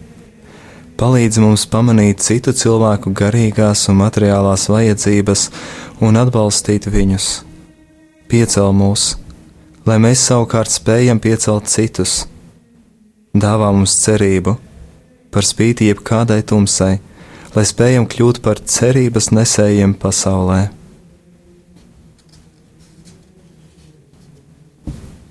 Palīdzi 1.00 1.40
mums 1.40 1.64
pamanīt 1.70 2.20
citu 2.20 2.52
cilvēku 2.52 3.14
garīgās 3.16 3.86
un 3.88 4.02
materiālās 4.02 4.68
vajadzības 4.68 5.48
un 6.04 6.20
atbalstīt 6.20 6.90
viņus. 6.92 7.32
Piecel 8.28 8.74
mūs! 8.76 9.14
lai 9.86 9.96
mēs 10.02 10.22
savukārt 10.28 10.72
spējam 10.72 11.20
piecelt 11.22 11.68
citus. 11.70 12.24
Dāvā 13.34 13.70
mums 13.72 13.94
cerību, 14.02 14.56
par 15.30 15.46
spīti 15.46 15.88
jebkādai 15.90 16.42
tumsai, 16.46 16.98
lai 17.54 17.64
spējam 17.66 18.08
kļūt 18.10 18.42
par 18.44 18.60
cerības 18.60 19.30
nesējiem 19.34 19.94
pasaulē. 20.02 20.68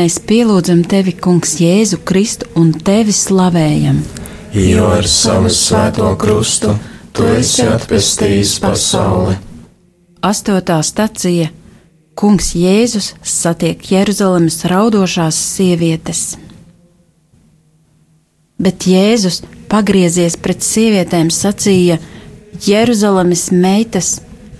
Mēs 0.00 0.14
pielūdzam 0.24 0.78
tevi, 0.88 1.12
Kungs, 1.12 1.58
Jēzu 1.60 1.98
Kristu 2.08 2.46
un 2.56 2.70
tevi 2.72 3.12
slavējam. 3.12 3.98
Jo 4.56 4.86
ar 4.94 5.04
savu 5.04 5.50
svēto 5.52 6.06
krustu 6.16 6.72
tu 7.12 7.26
esi 7.28 7.66
atpestījis 7.68 8.54
pasauli. 8.62 9.34
Astotā 10.24 10.78
stacija 10.86 11.50
Kungs 12.16 12.54
Jēzus 12.56 13.10
satiek 13.20 13.84
Jeruzalemes 13.92 14.56
raudošās 14.72 15.36
sievietes. 15.58 16.22
Bet 18.56 18.86
Jēzus, 18.88 19.42
pagriezies 19.68 20.38
pret 20.40 20.64
sievietēm, 20.64 21.28
sacīja: 21.28 21.98
Jeruzalemes 22.64 23.50
meitas, 23.52 24.14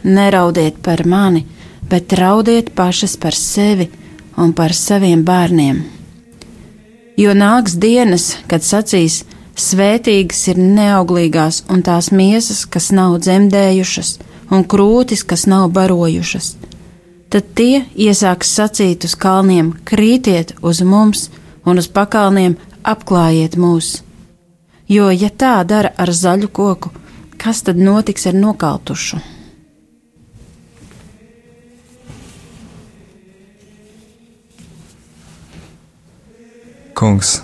neraudiet 0.05 0.83
par 0.85 1.07
mani, 1.09 1.47
bet 1.89 2.13
raudiet 2.21 2.75
pašas 2.77 3.17
par 3.17 3.33
sevi 3.33 3.89
un 4.41 4.53
par 4.57 4.75
saviem 4.75 5.25
bērniem. 5.25 5.83
Jo 7.21 7.35
nāks 7.37 7.77
dienas, 7.77 8.33
kad 8.49 8.65
sacīs, 8.65 9.23
svētīgas 9.61 10.47
ir 10.49 10.61
neauglīgās 10.61 11.65
un 11.69 11.83
tās 11.85 12.09
miesas, 12.17 12.65
kas 12.65 12.89
nav 12.97 13.19
dzemdējušas, 13.21 14.15
un 14.51 14.65
krūtis, 14.65 15.25
kas 15.29 15.45
nav 15.51 15.69
barojušas. 15.77 16.55
Tad 17.31 17.51
tie 17.55 17.85
iesāks 17.95 18.55
sacīt 18.57 19.05
uz 19.07 19.15
kalniem: 19.15 19.75
krītiet 19.85 20.57
uz 20.63 20.81
mums, 20.83 21.29
un 21.65 21.79
uz 21.79 21.87
pakalniem 21.87 22.57
apklājiet 22.83 23.59
mūs. 23.61 24.01
Jo, 24.91 25.11
ja 25.15 25.29
tā 25.31 25.61
dara 25.63 25.93
ar 26.01 26.11
zaļu 26.11 26.49
koku, 26.51 26.91
kas 27.39 27.63
tad 27.63 27.79
notiks 27.79 28.27
ar 28.27 28.35
nokautušu? 28.35 29.21
Kungs, 37.01 37.39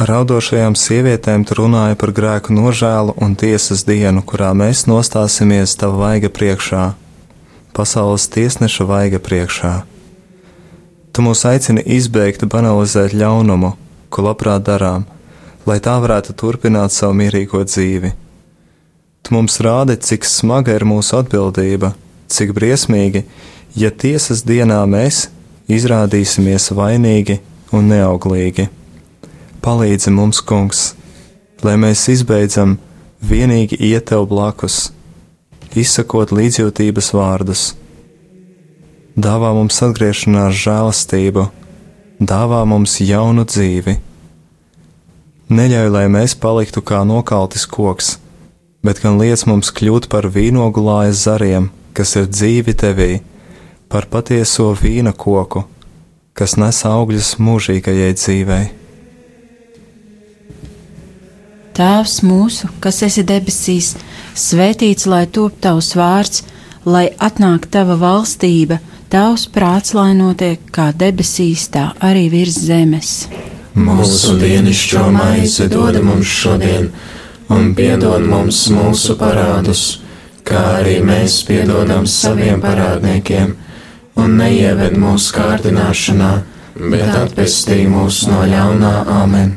raudošajām 0.00 0.78
sievietēm 0.80 1.42
tu 1.44 1.58
runāji 1.58 1.96
par 2.00 2.08
grēku 2.16 2.54
nožēlu 2.56 3.12
un 3.20 3.34
tiesas 3.36 3.82
dienu, 3.84 4.22
kurā 4.24 4.54
mēs 4.56 4.86
nostāsimies 4.88 5.74
tava 5.76 5.98
vaiga 6.00 6.30
priekšā, 6.32 6.84
pasaules 7.76 8.24
tiesneša 8.32 8.86
vaiga 8.88 9.18
priekšā. 9.20 9.72
Tu 11.12 11.24
mūs 11.26 11.44
aicini 11.50 11.84
izbeigt, 11.98 12.46
banalizēt 12.48 13.12
ļaunumu, 13.12 13.74
ko 14.08 14.24
labprāt 14.24 14.64
darām, 14.64 15.04
lai 15.68 15.76
tā 15.84 15.98
varētu 16.00 16.32
turpināt 16.40 16.96
savu 16.96 17.18
mierīgo 17.18 17.60
dzīvi. 17.60 18.14
Tu 19.20 19.34
mums 19.36 19.58
rādi, 19.60 19.98
cik 20.00 20.24
smaga 20.24 20.78
ir 20.78 20.86
mūsu 20.88 21.18
atbildība, 21.20 21.92
cik 22.32 22.54
briesmīgi, 22.56 23.26
ja 23.76 23.92
tiesas 23.92 24.46
dienā 24.48 24.80
mēs 24.88 25.26
izrādīsimies 25.68 26.70
vainīgi 26.72 27.36
un 27.74 27.88
neauglīgi. 27.90 28.68
Palīdzi 29.64 30.12
mums, 30.14 30.42
Kungs, 30.46 30.92
lai 31.66 31.74
mēs 31.80 32.04
izbeidzam 32.12 32.76
vienīgi 33.18 33.78
iet 33.88 34.08
tev 34.12 34.28
blakus, 34.30 34.92
izsakot 35.74 36.30
līdzjūtības 36.36 37.10
vārdus. 37.16 37.64
Dāvā 39.16 39.50
mums 39.56 39.80
atgriešanās 39.82 40.54
žēlastību, 40.60 41.48
dāvā 42.20 42.62
mums 42.68 42.98
jaunu 43.00 43.46
dzīvi. 43.48 43.96
Neļauj, 45.50 45.90
lai 45.94 46.06
mēs 46.12 46.34
paliktu 46.38 46.82
kā 46.82 47.02
nokaltis 47.06 47.66
koks, 47.70 48.16
bet 48.86 49.00
gan 49.02 49.18
liec 49.18 49.46
mums 49.48 49.72
kļūt 49.74 50.10
par 50.12 50.28
vīnogulājas 50.30 51.22
zariem, 51.26 51.70
kas 51.96 52.14
ir 52.20 52.28
dzīvi 52.30 52.74
tevī, 52.76 53.12
par 53.88 54.10
patieso 54.10 54.72
vīna 54.76 55.14
koku 55.16 55.64
kas 56.36 56.56
nes 56.60 56.82
augļus 56.84 57.36
mūžīgajai 57.40 58.10
dzīvei. 58.16 58.64
Tēvs 61.76 62.20
mūsu, 62.24 62.68
kas 62.80 63.02
esi 63.04 63.24
debesīs, 63.28 63.94
svētīts 64.36 65.08
lai 65.08 65.24
top 65.28 65.56
tavs 65.64 65.90
vārds, 65.96 66.44
lai 66.88 67.08
atnāk 67.20 67.66
tava 67.72 67.96
valstība, 68.00 68.78
tavs 69.12 69.44
prāts, 69.52 69.92
lai 69.96 70.12
notiek 70.16 70.60
kā 70.72 70.90
debesīs, 70.96 71.66
tā 71.72 71.90
arī 72.04 72.28
virs 72.32 72.56
zemes. 72.68 73.12
Mūsu 73.76 74.38
dienascho 74.40 75.04
maizi 75.12 75.68
dod 75.72 76.00
mums 76.04 76.32
šodien, 76.32 76.88
un 77.52 77.74
piedod 77.76 78.24
mums 78.24 78.62
mūsu 78.72 79.16
parādus, 79.20 79.84
kā 80.48 80.64
arī 80.80 80.98
mēs 81.04 81.42
piedodam 81.48 82.08
saviem 82.08 82.60
parādniekiem 82.64 83.52
un 84.20 84.36
neieved 84.40 84.96
mūsu 85.00 85.36
kārdināšanā, 85.36 86.32
bet 86.76 87.12
atpestī 87.14 87.84
mūs 87.90 88.24
no 88.30 88.42
ļaunā 88.48 88.94
amen. 89.20 89.54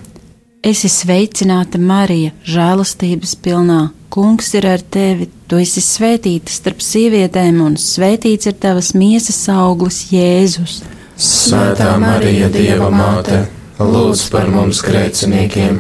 Esi 0.60 0.90
sveicināta, 0.92 1.80
Marija, 1.80 2.34
žēlastības 2.44 3.38
pilnā. 3.40 3.80
Kungs 4.12 4.50
ir 4.58 4.66
ar 4.68 4.82
tevi, 4.82 5.30
tu 5.48 5.60
esi 5.62 5.80
svētīta 5.86 6.52
starp 6.52 6.82
sievietēm, 6.84 7.62
un 7.64 7.78
svētīts 7.80 8.50
ir 8.50 8.58
tavas 8.60 8.92
miesas 8.98 9.40
auglis, 9.54 10.02
Jēzus. 10.12 10.82
Svētā 11.16 11.94
Marija, 12.02 12.50
Dieva 12.52 12.90
māte, 12.92 13.46
lūdz 13.80 14.26
par 14.34 14.50
mums 14.52 14.82
grēciniekiem, 14.84 15.80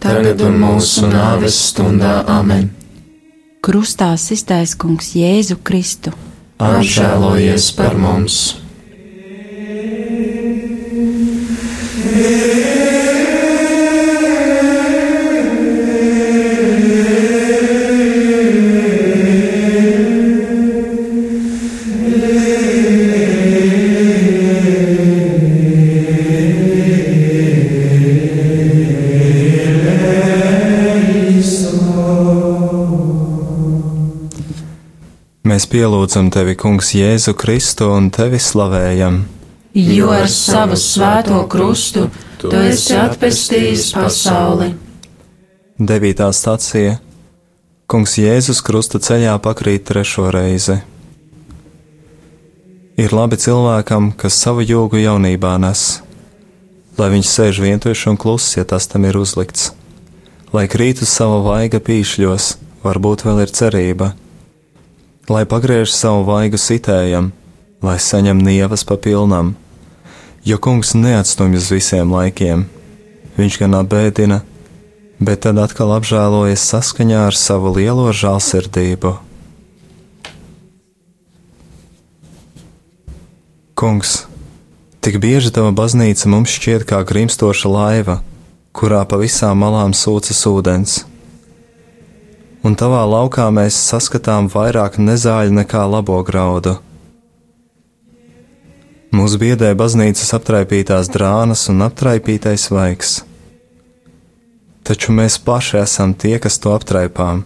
tagad 0.00 0.40
un 0.46 0.56
mūsu 0.62 1.10
nāves 1.10 1.58
stundā 1.70 2.22
amen. 2.30 2.70
Krustā 3.64 4.14
iztaisnē 4.14 4.80
kungs 4.80 5.12
Jēzu 5.18 5.58
Kristu. 5.64 6.12
Apžēlojies 6.62 7.72
par 7.74 7.96
mums! 7.98 8.63
Pielūdzam 35.74 36.28
tevi, 36.30 36.54
Kungs, 36.54 36.92
Jēzu 36.94 37.34
Kristu 37.34 37.88
un 37.90 38.06
tevi 38.14 38.38
slavējam. 38.38 39.24
Jo 39.74 40.12
ar 40.14 40.28
savu 40.30 40.78
svēto 40.78 41.40
krustu 41.50 42.06
tu 42.38 42.52
esi 42.54 42.94
atpestījis 42.94 43.88
pasauli. 43.96 44.70
Devītā 45.74 46.30
stācija 46.30 47.00
Kungs 47.90 48.14
Jēzus 48.22 48.62
krusta 48.62 49.02
ceļā 49.02 49.34
pakrīt 49.42 49.82
trešo 49.90 50.30
reizi. 50.34 50.78
Ir 52.94 53.10
labi 53.10 53.40
cilvēkam, 53.42 54.12
kas 54.14 54.38
savu 54.38 54.62
jūgu 54.62 55.02
jaunībā 55.02 55.56
nes, 55.58 55.86
lai 57.00 57.10
viņš 57.16 57.32
sēž 57.32 57.64
vientuļš 57.66 58.08
un 58.12 58.20
kluss, 58.22 58.54
ja 58.54 58.62
tas 58.62 58.86
tam 58.86 59.10
ir 59.10 59.18
uzlikts, 59.18 59.72
lai 60.54 60.68
krīt 60.70 61.02
uz 61.02 61.10
sava 61.10 61.42
vaiga 61.42 61.82
pīšļos, 61.82 62.52
varbūt 62.86 63.26
vēl 63.26 63.42
ir 63.42 63.58
cerība, 63.58 64.14
lai 65.28 65.44
pagriež 65.48 65.92
savu 65.92 66.24
vaigu 66.28 66.60
sitējam, 66.60 67.32
lai 67.84 67.96
saņem 68.00 68.40
nievas 68.44 68.84
pa 68.84 68.96
pilnam, 69.00 69.54
jo 70.44 70.58
kungs 70.60 70.92
neatstumj 70.96 71.56
uz 71.60 71.70
visiem 71.72 72.12
laikiem, 72.12 72.66
viņš 73.38 73.60
gan 73.62 73.78
apbēdina, 73.80 74.42
bet 75.24 75.44
tad 75.46 75.60
atkal 75.62 75.94
apžēlojas 75.96 76.64
saskaņā 76.74 77.24
ar 77.30 77.38
savu 77.38 77.72
lielo 77.76 78.10
žēlsirdību. 78.12 79.14
Kungs, 83.74 84.22
tik 85.04 85.18
bieži 85.20 85.50
tava 85.54 85.72
baznīca 85.74 86.28
mums 86.30 86.52
šķiet 86.54 86.84
kā 86.88 87.00
grimstoša 87.04 87.72
laiva, 87.72 88.20
kurā 88.76 89.02
pa 89.08 89.18
visām 89.20 89.60
malām 89.64 89.96
sūcas 89.96 90.44
ūdens. 90.50 91.02
Un 92.64 92.76
tavā 92.80 93.02
laukā 93.04 93.50
mēs 93.52 93.76
saskatām 93.90 94.48
vairāk 94.52 94.96
nezāļu 94.96 95.52
nekā 95.58 95.82
labo 95.90 96.16
graudu. 96.24 96.78
Mūsu 99.14 99.38
biedē 99.42 99.74
baznīcas 99.78 100.32
aptraipītās 100.38 101.10
drānas 101.12 101.66
un 101.70 101.84
aptraipītais 101.86 102.64
vaigs. 102.72 103.18
Taču 104.84 105.12
mēs 105.16 105.36
paši 105.38 105.78
esam 105.82 106.16
tie, 106.16 106.38
kas 106.40 106.58
to 106.58 106.72
aptraipām. 106.74 107.44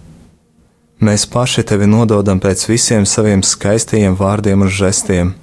Mēs 1.02 1.26
paši 1.31 1.66
tevi 1.66 1.90
nododam 1.90 2.40
pēc 2.42 2.64
visiem 2.70 3.04
saviem 3.07 3.44
skaistajiem 3.46 4.16
vārdiem 4.18 4.64
un 4.66 4.72
žestiem 4.81 5.37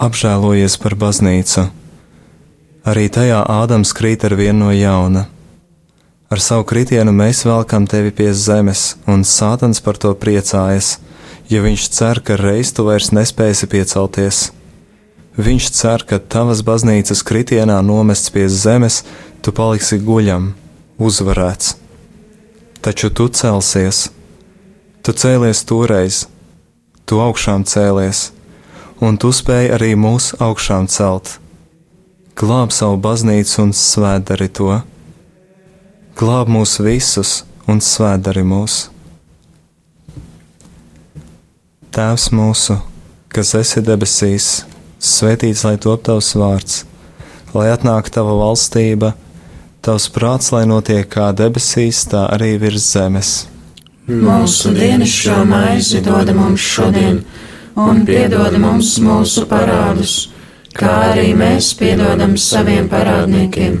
apžēlojies 0.00 0.78
par 0.80 0.96
baznīcu. 0.96 1.66
Arī 2.88 3.10
tajā 3.12 3.42
Ādams 3.52 3.92
krīt 3.96 4.24
ar 4.24 4.34
vienu 4.38 4.64
no 4.64 4.72
jauna. 4.72 5.26
Ar 6.30 6.38
savu 6.38 6.62
kritienu 6.62 7.10
mēs 7.10 7.42
velkam 7.42 7.88
tevi 7.90 8.12
pie 8.14 8.28
zemes, 8.30 8.94
un 9.10 9.24
Sātans 9.26 9.82
par 9.82 9.96
to 9.98 10.12
priecājas, 10.14 11.00
jo 11.50 11.64
viņš 11.64 11.86
cer, 11.90 12.20
ka 12.22 12.36
reiz 12.38 12.70
tu 12.70 12.84
vairs 12.86 13.10
nespēsi 13.10 13.66
piecelties. 13.66 14.52
Viņš 15.34 15.70
cer, 15.74 16.04
ka 16.06 16.20
tavas 16.22 16.62
baznīcas 16.62 17.24
kritienā 17.26 17.80
nomests 17.82 18.30
pie 18.30 18.46
zemes, 18.46 19.02
tu 19.42 19.50
paliksi 19.50 19.98
guļam, 19.98 20.52
uzvarēts. 21.02 21.74
Taču 22.78 23.10
tu 23.10 23.26
celsies, 23.26 24.08
tu 25.02 25.10
cēlies 25.10 25.64
toreiz, 25.66 26.28
tu 27.10 27.18
augšām 27.18 27.66
cēlies 27.66 28.28
un 29.00 29.16
tu 29.18 29.32
spēj 29.32 29.72
arī 29.74 29.94
mūs 29.98 30.34
augšām 30.38 30.86
celt. 30.92 31.38
Glāb 32.36 32.70
savu 32.70 33.00
baznīcu 33.02 33.64
un 33.64 33.74
svētdari 33.76 34.48
to. 34.52 34.78
Glāb 36.20 36.50
mūs 36.52 36.74
visus 36.84 37.30
un 37.64 37.78
svētdari 37.80 38.42
mūs. 38.44 38.74
Tēvs 41.96 42.26
mūsu, 42.36 42.74
kas 43.32 43.54
esi 43.56 43.80
debesīs, 43.86 44.48
svētīts 45.00 45.62
lai 45.64 45.78
top 45.80 46.02
tavs 46.04 46.34
vārds, 46.36 46.74
lai 47.56 47.70
atnāk 47.72 48.10
tava 48.12 48.34
valstība, 48.36 49.14
tavs 49.80 50.10
prāts, 50.12 50.50
lai 50.52 50.66
notiek 50.68 51.08
kā 51.08 51.30
debesīs, 51.32 52.02
tā 52.12 52.26
arī 52.36 52.50
virs 52.60 52.90
zemes. 52.92 53.30
Mūsu 54.10 54.74
dienascho 54.76 55.38
maizi 55.48 56.02
dod 56.04 56.34
mums 56.36 56.60
šodien 56.60 57.22
un 57.80 58.04
piedod 58.04 58.60
mums 58.60 58.98
mūsu 59.00 59.46
parādus, 59.48 60.18
kā 60.76 60.98
arī 61.14 61.30
mēs 61.32 61.72
piedodam 61.80 62.36
saviem 62.36 62.92
parādniekiem, 62.92 63.80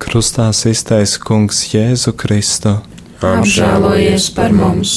Krustā 0.00 0.48
iztaisa 0.50 1.20
Kungs 1.20 1.60
Jēzu 1.74 2.14
Kristu. 2.16 2.78
Apžēlojies 3.20 4.30
par 4.32 4.54
mums! 4.56 4.94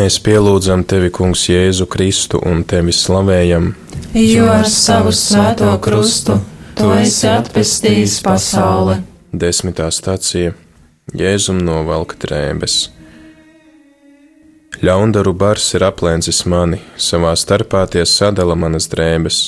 Mēs 0.00 0.16
pielūdzam 0.26 0.82
tevi, 0.90 1.12
Kungs, 1.14 1.44
Jēzu 1.46 1.86
Kristu 1.86 2.40
un 2.42 2.64
tevi 2.66 2.90
slavējam. 2.90 3.70
Jo 4.14 4.48
ar 4.50 4.66
savu 4.66 5.12
svēto 5.14 5.68
krustu 5.78 6.34
tu 6.74 6.88
esi 6.98 7.28
atpestījis 7.30 8.16
pasauli. 8.26 8.96
Desmitā 9.30 9.86
stācija 9.94 10.50
Jēzum 11.14 11.60
novelk 11.62 12.16
drēbes. 12.18 12.88
Ļaundaru 14.82 15.34
bars 15.38 15.68
ir 15.78 15.84
aplēncis 15.86 16.42
mani, 16.50 16.80
savā 16.98 17.36
starpā 17.38 17.84
tie 17.92 18.02
sadala 18.02 18.56
manas 18.58 18.90
drēbes. 18.90 19.38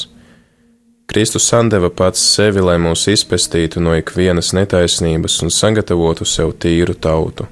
Kristus 1.10 1.50
sandeva 1.50 1.90
pats 1.90 2.22
sevi, 2.22 2.62
lai 2.62 2.78
mūs 2.78 3.08
izpestītu 3.10 3.82
no 3.82 3.96
ikvienas 3.98 4.52
netaisnības 4.54 5.40
un 5.42 5.50
sagatavotu 5.50 6.28
sev 6.28 6.54
tīru 6.62 6.94
tautu. 6.94 7.48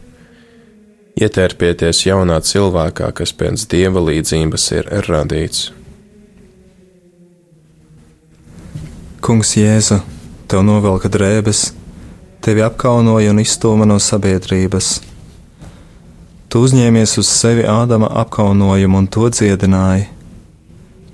Ietērpieties 1.19 2.07
jaunā 2.07 2.39
cilvēkā, 2.39 3.11
kas 3.19 3.35
pēc 3.35 3.67
dieva 3.75 4.07
līdzības 4.07 4.71
ir 4.79 4.95
radīts. 5.11 5.73
Kungs 9.21 9.51
Jēzu, 9.53 9.99
tev 10.49 10.63
novelka 10.65 11.11
drēbes, 11.13 11.75
tevi 12.41 12.63
apkaunoja 12.65 13.35
un 13.35 13.43
izstūma 13.43 13.85
no 13.85 13.99
sabiedrības. 14.01 14.89
Tu 16.49 16.63
uzņēmies 16.65 17.19
uz 17.21 17.29
sevi 17.29 17.67
Ādama 17.69 18.09
apkaunojumu 18.23 19.03
un 19.03 19.11
to 19.13 19.29
dziedināji. 19.29 20.09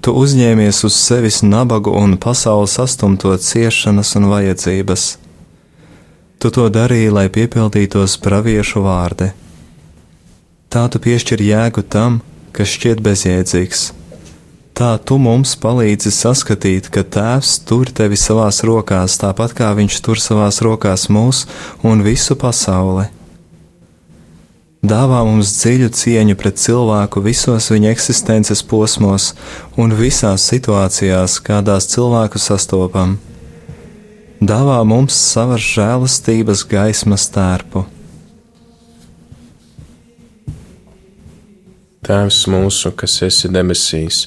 Tu 0.00 0.14
uzņēmies 0.14 0.84
uz 0.86 0.94
sevis 0.94 1.42
nabagu 1.42 1.90
un 1.98 2.14
pasaules 2.22 2.78
astumto 2.78 3.34
ciešanas 3.34 4.14
un 4.20 4.30
vajadzības. 4.30 5.08
Tu 6.38 6.54
to 6.54 6.70
darīji, 6.70 7.10
lai 7.10 7.26
piepildītos 7.26 8.20
praviešu 8.22 8.86
vārdi. 8.86 9.32
Tā 10.70 10.86
tu 10.92 11.02
piešķir 11.02 11.42
jēgu 11.42 11.82
tam, 11.90 12.22
kas 12.54 12.70
šķiet 12.70 13.02
bezjēdzīgs. 13.02 13.88
Tā 14.76 14.90
tu 15.00 15.16
mums 15.16 15.54
palīdzi 15.56 16.10
saskatīt, 16.12 16.90
ka 16.92 17.00
Tēvs 17.00 17.54
tur 17.64 17.88
tevi 17.88 18.18
savās 18.20 18.60
rokās, 18.60 19.14
tāpat 19.22 19.54
kā 19.56 19.70
Viņš 19.78 20.00
tur 20.04 20.20
savās 20.20 20.60
rokās 20.60 21.06
mūs 21.08 21.46
un 21.80 22.04
visu 22.04 22.36
pasauli. 22.36 23.06
Dāvā 24.86 25.22
mums 25.24 25.54
dziļu 25.56 25.88
cieņu 25.96 26.36
pret 26.38 26.60
cilvēku 26.60 27.22
visos 27.24 27.70
viņa 27.72 27.88
eksistences 27.94 28.60
posmos 28.62 29.30
un 29.80 29.96
visās 29.96 30.44
situācijās, 30.52 31.40
kādās 31.40 31.88
cilvēku 31.90 32.38
sastopam 32.38 33.16
dāvā 34.40 34.82
mums 34.84 35.16
savas 35.16 35.64
žēlastības 35.64 36.66
gaismas 36.68 37.24
tērpu. 37.32 37.86
Tēvs 42.06 42.44
mūsu, 42.52 42.92
kas 42.94 43.16
esi 43.26 43.48
debesīs, 43.50 44.26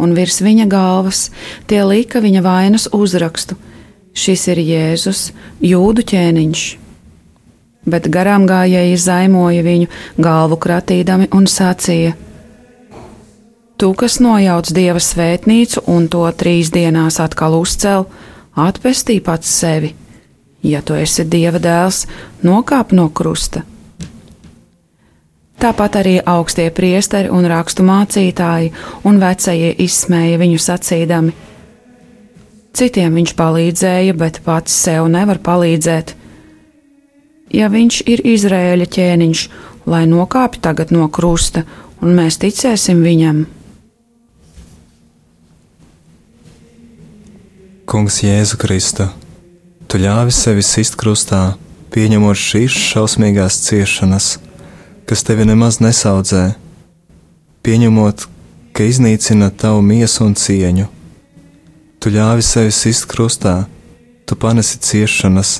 Un 0.00 0.14
virs 0.16 0.40
viņa 0.40 0.68
galvas 0.70 1.26
tie 1.68 1.82
lika 1.84 2.24
viņa 2.24 2.44
vainas 2.46 2.88
uzrakstu– 2.96 3.58
Šis 4.16 4.48
ir 4.50 4.58
Jēzus, 4.58 5.30
jūdu 5.62 6.02
ķēniņš. 6.10 6.64
Bet 7.90 8.08
garām 8.12 8.44
gājēji 8.48 8.98
zaimoja 9.00 9.62
viņu 9.64 9.88
galvu 10.20 10.58
kratīdami 10.60 11.30
un 11.32 11.46
sacīja: 11.48 12.16
Tu, 13.80 13.92
kas 13.94 14.18
nojauc 14.20 14.72
dieva 14.76 15.00
svētnīcu 15.00 15.86
un 15.88 16.10
to 16.12 16.26
trīs 16.36 16.72
dienās 16.74 17.20
atkal 17.22 17.56
uzcēl, 17.60 18.04
atpestī 18.56 19.20
pats 19.24 19.48
sevi. 19.62 19.94
Ja 20.62 20.82
tu 20.82 20.98
esi 20.98 21.24
dieva 21.24 21.62
dēls, 21.62 22.04
nokāp 22.44 22.92
no 22.92 23.08
krusta. 23.08 23.62
Tāpat 25.60 25.98
arī 26.00 26.14
augstie 26.24 26.70
priesteri 26.72 27.28
un 27.28 27.44
rakstu 27.44 27.84
mācītāji 27.84 28.70
un 29.04 29.18
vecie 29.20 29.74
izsmēja 29.84 30.38
viņu 30.40 30.60
sacīdami: 30.64 31.34
Citiem 32.72 33.18
viņš 33.18 33.34
palīdzēja, 33.36 34.14
bet 34.16 34.40
pats 34.46 34.72
sev 34.86 35.10
nevar 35.12 35.42
palīdzēt. 35.44 36.14
Ja 37.52 37.68
viņš 37.68 38.00
ir 38.08 38.24
Izrēļa 38.24 38.88
ķēniņš, 38.96 39.44
lai 39.90 40.04
nokāpj 40.08 40.62
tagad 40.64 40.94
no 40.96 41.10
krusta, 41.12 41.66
un 42.00 42.16
mēs 42.16 42.40
ticēsim 42.40 43.04
viņam. 43.04 43.44
Kungs 47.90 48.22
Jēzu 48.22 48.56
Kristu, 48.62 49.10
tu 49.90 49.98
ļāvi 49.98 50.32
sevi 50.32 50.62
sist 50.64 50.94
krustā, 50.96 51.58
pieņemot 51.90 52.38
šīs 52.38 52.76
šausmīgās 52.94 53.64
ciešanas, 53.66 54.36
kas 55.10 55.26
tevi 55.26 55.48
nemaz 55.50 55.80
nesaudzē, 55.82 56.52
pieņemot, 57.66 58.24
ka 58.72 58.86
iznīcina 58.86 59.50
tavu 59.50 59.82
miesu 59.82 60.28
un 60.30 60.38
cieņu 60.38 60.86
Tu 62.00 62.08
ļāvi 62.08 62.40
sevi 62.40 62.70
sist 62.72 63.04
krustā, 63.10 63.66
tu 64.24 64.32
panesi 64.32 64.78
ciešanas, 64.80 65.58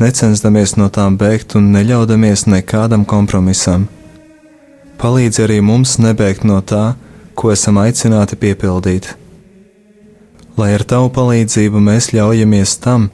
necensdamies 0.00 0.72
no 0.80 0.86
tām 0.88 1.18
bēgt 1.20 1.52
un 1.58 1.66
neļaudamies 1.74 2.46
nekādam 2.48 3.04
kompromisam. 3.04 3.84
Palīdzi 4.96 5.42
arī 5.44 5.58
mums 5.60 5.98
nebēgt 6.00 6.46
no 6.48 6.62
tā, 6.64 6.94
ko 7.36 7.52
esam 7.52 7.76
aicināti 7.82 8.40
piepildīt. 8.40 9.10
Lai 10.56 10.70
ar 10.78 10.86
tavu 10.88 11.12
palīdzību 11.12 11.82
mēs 11.90 12.14
ļaujamies 12.16 12.78
tam, 12.80 13.10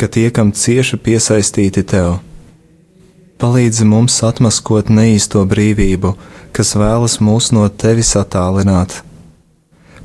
ka 0.00 0.08
tiekam 0.08 0.56
cieši 0.56 0.96
piesaistīti 0.96 1.84
tev. 1.84 2.14
Palīdzi 3.44 3.84
mums 3.84 4.22
atmaskot 4.24 4.88
neīsto 4.88 5.44
brīvību, 5.44 6.14
kas 6.56 6.72
vēlas 6.80 7.20
mūs 7.20 7.52
no 7.52 7.68
tevis 7.68 8.16
attālināt 8.16 9.02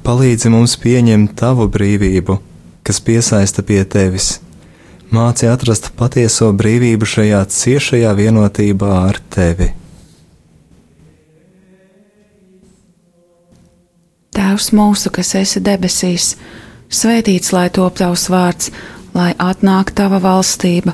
palīdzi 0.09 0.49
mums 0.49 0.73
pieņemt 0.81 1.35
tavu 1.37 1.67
brīvību, 1.71 2.39
kas 2.85 3.01
piesaista 3.05 3.61
pie 3.65 3.83
tevis. 3.85 4.39
Māci 5.13 5.49
atrast 5.49 5.91
patieso 5.99 6.51
brīvību 6.53 7.07
šajā 7.09 7.41
ciešajā 7.53 8.13
vienotībā 8.17 8.89
ar 9.09 9.19
tevi. 9.33 9.71
Tēvs 14.33 14.69
mūsu, 14.77 15.11
kas 15.13 15.33
esi 15.37 15.61
debesīs, 15.65 16.31
svētīts 16.89 17.53
lai 17.53 17.67
top 17.73 17.97
tavs 18.01 18.27
vārds, 18.33 18.69
lai 19.13 19.33
atnāk 19.37 19.93
tava 19.97 20.21
valstība. 20.23 20.93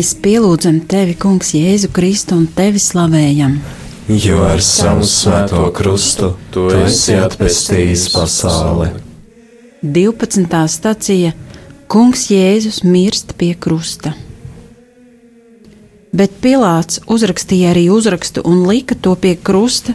Mēs 0.00 0.14
pielūdzam 0.16 0.78
tevi, 0.88 1.12
Kungs, 1.20 1.50
Jēzu 1.52 1.90
Kristu 1.92 2.32
un 2.32 2.46
tevi 2.56 2.80
slavējam. 2.80 3.58
Jo 4.08 4.38
ar 4.46 4.62
savu 4.64 5.04
svēto 5.04 5.66
krustu 5.76 6.30
tu 6.54 6.62
esi 6.72 7.18
atpestījis 7.20 8.06
pasauli. 8.14 8.86
12. 9.84 10.62
stacija 10.72 11.34
Kungs 11.92 12.24
Jēzus 12.32 12.80
mirst 12.80 13.36
pie 13.36 13.50
krusta. 13.66 14.14
Bet 16.16 16.40
Pilārs 16.40 17.02
uzrakstīja 17.04 17.74
arī 17.74 17.84
uzrakstu 17.92 18.48
un 18.48 18.64
lika 18.72 18.96
to 18.96 19.12
pie 19.20 19.36
krusta, 19.36 19.92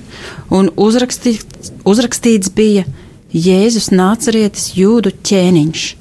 un 0.53 0.69
uzrakstīts, 0.69 1.73
uzrakstīts 1.81 2.53
bija 2.53 2.85
Jēzus 3.33 3.89
nācerietis 3.89 4.75
jūdu 4.77 5.17
ķēniņš. 5.25 5.91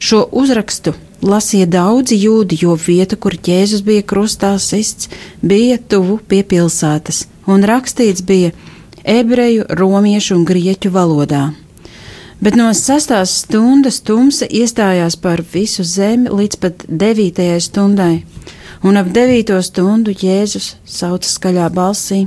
Šo 0.00 0.24
uzrakstu 0.32 0.96
lasīja 1.22 1.68
daudzi 1.70 2.18
jūdi, 2.18 2.58
jo 2.64 2.76
vieta, 2.76 3.16
kur 3.16 3.34
Jēzus 3.34 3.82
bija 3.86 4.02
krustā 4.02 4.52
sists, 4.58 5.08
bija 5.42 5.78
tuvu 5.78 6.18
pie 6.28 6.42
pilsētas, 6.42 7.26
un 7.46 7.64
rakstīts 7.66 8.24
bija 8.26 8.52
ebreju, 9.04 9.66
romiešu 9.70 10.36
un 10.36 10.46
grieķu 10.48 10.92
valodā. 10.94 11.50
Bet 12.42 12.56
no 12.58 12.66
sastās 12.74 13.36
stundas 13.44 14.00
tumsa 14.02 14.48
iestājās 14.50 15.14
par 15.14 15.44
visu 15.52 15.84
zemi 15.86 16.30
līdz 16.30 16.58
pat 16.58 16.86
devītajai 16.88 17.60
stundai, 17.62 18.24
un 18.82 18.98
ap 18.98 19.12
devīto 19.14 19.60
stundu 19.62 20.10
Jēzus 20.10 20.72
sauca 20.84 21.28
skaļā 21.28 21.68
balsī: 21.70 22.24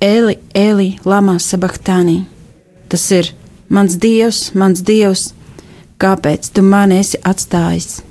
Eli, 0.00 0.38
Eli, 0.54 0.92
Lama 1.04 1.40
Sabachtānī! 1.42 2.20
Tas 2.88 3.10
ir 3.10 3.32
mans 3.68 3.98
dievs, 3.98 4.52
mans 4.54 4.80
dievs! 4.86 5.32
Kāpēc 6.02 6.52
tu 6.54 6.62
mani 6.62 7.00
esi 7.02 7.20
atstājis? 7.26 8.02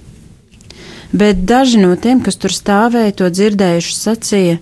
Bet 1.12 1.46
daži 1.48 1.80
no 1.80 1.96
tiem, 1.96 2.20
kas 2.24 2.36
tur 2.36 2.52
stāvēja, 2.52 3.16
to 3.16 3.30
dzirdējuši, 3.32 3.94
sacīja: 3.96 4.58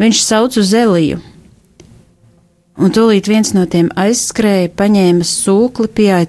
Viņš 0.00 0.22
sauc 0.24 0.56
uz 0.56 0.72
Eliju. 0.72 1.20
Un 2.80 2.92
tūlīt 2.96 3.28
viens 3.28 3.52
no 3.52 3.66
tiem 3.68 3.90
aizskrēja, 3.92 4.70
paņēma 4.72 5.26
sūkli, 5.28 5.90
pieeja, 5.92 6.24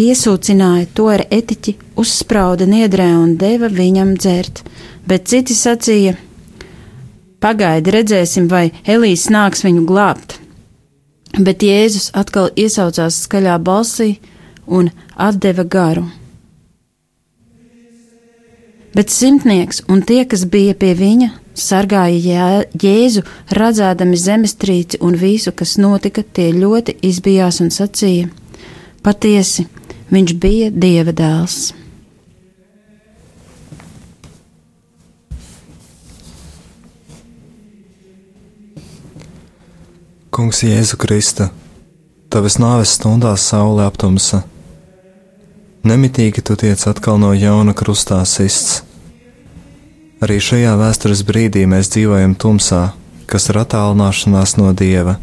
piesūcināja 0.00 0.88
to 0.96 1.10
ar 1.12 1.26
etiķi, 1.28 1.76
uzsprauda 2.00 2.64
niedrē 2.64 3.10
un 3.18 3.36
deva 3.36 3.68
viņam 3.68 4.14
dzert. 4.16 4.62
Bet 5.04 5.28
citi 5.28 5.52
sacīja: 5.52 6.16
Pagaidi, 7.40 7.92
redzēsim, 7.92 8.48
vai 8.48 8.70
Elīs 8.84 9.28
nāks 9.32 9.66
viņu 9.66 9.84
glābt. 9.88 10.38
Bet 11.36 11.62
Jēzus 11.62 12.10
atkal 12.16 12.48
iesaucās 12.56 13.20
skaļā 13.26 13.60
balsī 13.62 14.14
un 14.70 14.90
atdeva 15.16 15.66
garu. 15.66 16.06
Bet 18.94 19.10
simtnieks 19.10 19.84
un 19.88 20.02
tie, 20.02 20.24
kas 20.26 20.42
bija 20.50 20.74
pie 20.74 20.96
viņa, 20.98 21.28
sargāja 21.54 22.64
Jēzu, 22.74 23.22
redzēdami 23.54 24.18
zemestrīci 24.18 24.98
un 25.06 25.14
visu, 25.18 25.52
kas 25.54 25.76
notika, 25.78 26.24
tie 26.24 26.50
ļoti 26.56 26.96
izbijās 27.06 27.60
un 27.62 27.70
sacīja: 27.70 28.30
Patiesi, 29.06 29.68
viņš 30.10 30.34
bija 30.42 30.72
dieva 30.74 31.14
dēls. 31.14 31.70
Kungs 40.34 40.64
Jēzu 40.64 40.98
Kristu, 40.98 41.50
tavas 42.32 42.58
nāves 42.58 42.96
stundās 42.98 43.44
saule 43.50 43.84
aptumsa 43.86 44.44
Nemitīgi 45.80 46.42
tu 46.44 46.58
tiec 46.60 46.82
atkal 46.90 47.16
no 47.16 47.30
jauna 47.32 47.72
krustā 47.72 48.20
sists. 48.28 48.82
Arī 50.20 50.36
šajā 50.36 50.74
vēstures 50.76 51.22
brīdī 51.24 51.62
mēs 51.64 51.88
dzīvojam 51.94 52.34
tumsā, 52.36 52.90
kas 53.24 53.48
ir 53.48 53.62
attālināšanās 53.62 54.58
no 54.60 54.74
dieva. 54.76 55.16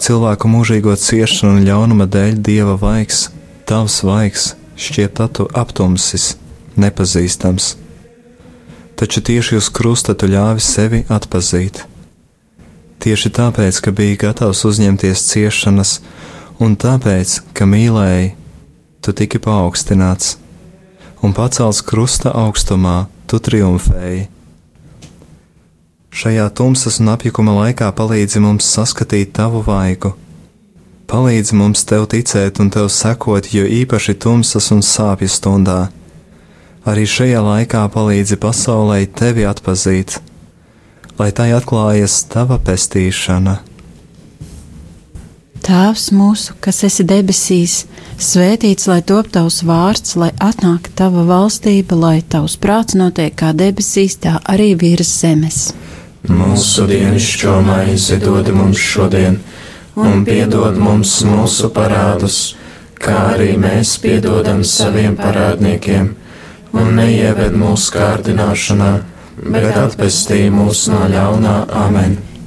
Cilvēku 0.00 0.48
mūžīgo 0.48 0.94
ciešanu 0.96 1.58
un 1.58 1.66
ļaunuma 1.66 2.06
dēļ 2.08 2.38
dieva 2.40 2.78
vaigs, 2.80 3.26
tavs 3.68 3.98
vaigs, 4.06 4.54
šķiet 4.80 5.20
aptumsis, 5.60 6.38
nepazīstams. 6.80 7.74
Taču 8.96 9.20
tieši 9.20 9.58
uz 9.60 9.68
krusta 9.68 10.14
tu 10.16 10.30
ļāvi 10.32 10.64
sevi 10.64 11.02
atpazīt. 11.12 11.82
Tieši 13.04 13.28
tāpēc, 13.36 13.82
ka 13.84 13.92
biji 13.92 14.16
gatavs 14.24 14.64
uzņemties 14.64 15.26
ciešanas, 15.28 15.98
un 16.64 16.78
tāpēc, 16.80 17.42
ka 17.52 17.68
mīlēji, 17.68 18.32
tu 19.04 19.12
tiki 19.12 19.36
paaugstināts, 19.36 20.38
un 21.20 21.34
pacelts 21.36 21.82
krusta 21.84 22.32
augstumā, 22.32 23.04
tu 23.28 23.36
triumfēji. 23.36 24.30
Šajā 26.14 26.46
tumsas 26.56 27.00
un 27.02 27.10
apjukuma 27.12 27.56
laikā 27.58 27.90
palīdzi 27.98 28.40
mums 28.40 28.68
saskatīt 28.70 29.34
tavu 29.36 29.64
vaigu. 29.66 30.14
Palīdzi 31.10 31.58
mums 31.58 31.82
tev 31.90 32.06
ticēt 32.12 32.60
un 32.62 32.70
tev 32.72 32.86
sekot, 32.88 33.50
jo 33.52 33.66
īpaši 33.80 34.14
tumsas 34.22 34.70
un 34.72 34.80
sāpju 34.80 35.28
stundā. 35.28 35.80
Arī 36.88 37.04
šajā 37.10 37.42
laikā 37.44 37.82
palīdzi 37.92 38.38
pasaulē 38.40 39.02
tevi 39.20 39.44
atpazīt, 39.48 40.16
lai 41.18 41.30
tai 41.36 41.50
atklājas 41.58 42.22
tava 42.30 42.60
pestīšana. 42.62 43.58
Tēvs 45.64 46.10
mūsu, 46.12 46.52
kas 46.60 46.82
esi 46.84 47.06
debesīs, 47.08 47.74
svētīts 48.20 48.84
lai 48.90 48.98
top 49.00 49.30
tavs 49.32 49.62
vārds, 49.64 50.10
lai 50.20 50.28
atnāk 50.36 50.90
tava 50.92 51.22
valstība, 51.24 51.96
lai 51.96 52.18
tavs 52.20 52.58
prāts 52.60 52.92
notiek 53.00 53.32
kā 53.32 53.54
debesīs, 53.56 54.18
tā 54.20 54.34
arī 54.44 54.74
virs 54.76 55.08
zemes. 55.22 55.60
Mūsu 56.28 56.84
dienascho 56.90 57.54
maizi 57.64 58.18
dod 58.20 58.50
mums 58.52 58.82
šodien, 58.90 59.38
un 59.96 60.26
piedod 60.28 60.76
mums 60.76 61.14
mūsu 61.24 61.72
parādus, 61.72 62.38
kā 63.00 63.16
arī 63.32 63.54
mēs 63.64 63.96
piedodam 64.04 64.60
saviem 64.68 65.16
parādniekiem, 65.16 66.12
un 66.76 66.92
neieved 67.00 67.56
mūsu 67.56 67.96
kārdināšanā, 67.96 68.92
bet 69.48 69.72
atpestī 69.86 70.44
mūs 70.52 70.90
no 70.92 71.06
ļaunā 71.08 71.58
amen. 71.86 72.33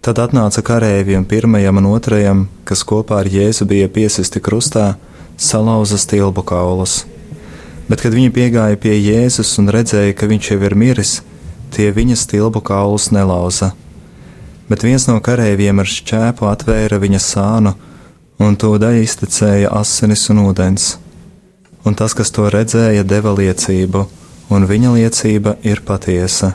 Tad 0.00 0.16
atnāca 0.16 0.62
kareiviem 0.64 1.26
pirmajam 1.28 1.76
un 1.76 1.86
otrajam, 1.90 2.46
kas 2.64 2.80
kopā 2.88 3.18
ar 3.20 3.28
Jēzu 3.28 3.66
bija 3.68 3.88
piesisti 3.92 4.40
krustā, 4.40 4.94
salauza 5.36 5.98
stilbu 6.00 6.40
kaulus. 6.48 7.02
Bet, 7.84 8.00
kad 8.00 8.16
viņi 8.16 8.30
piegāja 8.32 8.78
pie 8.80 8.94
Jēzus 8.96 9.50
un 9.60 9.68
redzēja, 9.68 10.14
ka 10.16 10.30
viņš 10.30 10.48
jau 10.54 10.56
ir 10.64 10.76
miris, 10.82 11.12
tie 11.76 11.90
viņa 11.92 12.16
stilbu 12.16 12.62
kaulus 12.64 13.10
nelauza. 13.12 13.74
Bet 14.72 14.86
viens 14.88 15.04
no 15.04 15.18
kareiviem 15.20 15.84
ar 15.84 15.92
šķēpu 15.92 16.48
atvēra 16.48 16.96
viņa 17.04 17.20
sānu, 17.20 17.74
un 18.40 18.56
to 18.56 18.72
daļa 18.80 19.04
iztecēja 19.04 19.74
asinis 19.82 20.24
un 20.32 20.46
ūdens. 20.46 20.94
Un 21.84 21.92
tas, 21.92 22.16
kas 22.16 22.32
to 22.32 22.48
redzēja, 22.48 23.04
deva 23.04 23.36
liecību, 23.36 24.08
un 24.48 24.68
viņa 24.72 24.96
liecība 24.96 25.58
ir 25.60 25.84
patiesa 25.84 26.54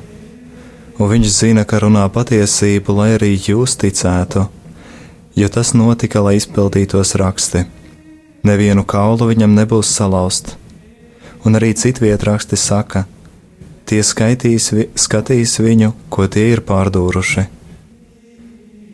un 1.00 1.10
viņš 1.12 1.32
zina, 1.32 1.64
ka 1.68 1.82
runā 1.84 2.06
patiesību, 2.12 2.96
lai 2.96 3.10
arī 3.18 3.34
jūs 3.36 3.76
ticētu, 3.82 4.46
jo 5.36 5.50
tas 5.52 5.74
notika, 5.76 6.22
lai 6.24 6.38
izpildītos 6.40 7.16
raksti. 7.20 7.66
Nevienu 8.46 8.86
kaulu 8.88 9.32
viņam 9.32 9.56
nebūs 9.58 9.92
salauzt, 9.92 10.56
un 11.44 11.58
arī 11.58 11.74
citviet 11.76 12.24
raksti 12.24 12.60
saka, 12.60 13.06
tie 13.90 14.02
skaitīs, 14.04 14.72
skatīs 14.96 15.58
viņu, 15.60 15.92
ko 16.10 16.28
tie 16.32 16.52
ir 16.54 16.64
pārdūruši. 16.66 17.48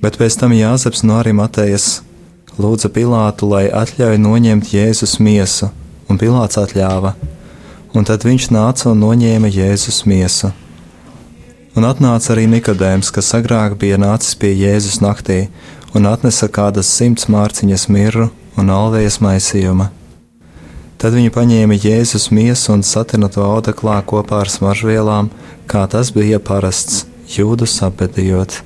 Bet 0.02 0.18
pēc 0.18 0.40
tam 0.42 0.56
Jāzeps 0.56 1.04
no 1.06 1.20
Arimatējas 1.22 2.02
lūdza 2.58 2.90
Pilātu, 2.90 3.52
lai 3.52 3.68
atļauj 3.70 4.18
noņemt 4.18 4.74
Jēzus 4.74 5.20
miesu, 5.22 5.70
un 6.10 6.18
Pilāts 6.18 6.58
atļāva, 6.58 7.14
un 7.94 8.08
tad 8.08 8.26
viņš 8.26 8.50
nāca 8.56 8.90
un 8.90 9.04
noņēma 9.06 9.52
Jēzus 9.52 10.02
miesu 10.10 10.50
Un 11.72 11.86
atnāca 11.88 12.34
arī 12.34 12.50
Nikodēms, 12.52 13.14
kas 13.16 13.30
agrāk 13.38 13.78
bija 13.80 13.96
nācis 14.02 14.36
pie 14.36 14.50
Jēzus 14.52 15.00
naktī 15.00 15.46
un 15.96 16.04
atnesa 16.10 16.50
kādas 16.52 16.90
simts 16.92 17.30
mārciņas 17.32 17.86
mirru 17.88 18.26
un 18.60 18.72
alvējas 18.76 19.22
maisījuma. 19.24 19.88
Tad 21.00 21.16
viņi 21.16 21.32
paņēma 21.32 21.78
Jēzus 21.80 22.28
miesu 22.36 22.74
un 22.76 22.84
satina 22.84 23.30
to 23.32 23.46
audeklā 23.46 24.02
kopā 24.04 24.42
ar 24.44 24.52
smaržvielām, 24.52 25.30
kā 25.72 25.86
tas 25.88 26.12
bija 26.12 26.42
parasts, 26.44 27.06
jūdu 27.32 27.66
apbedījot. 27.88 28.60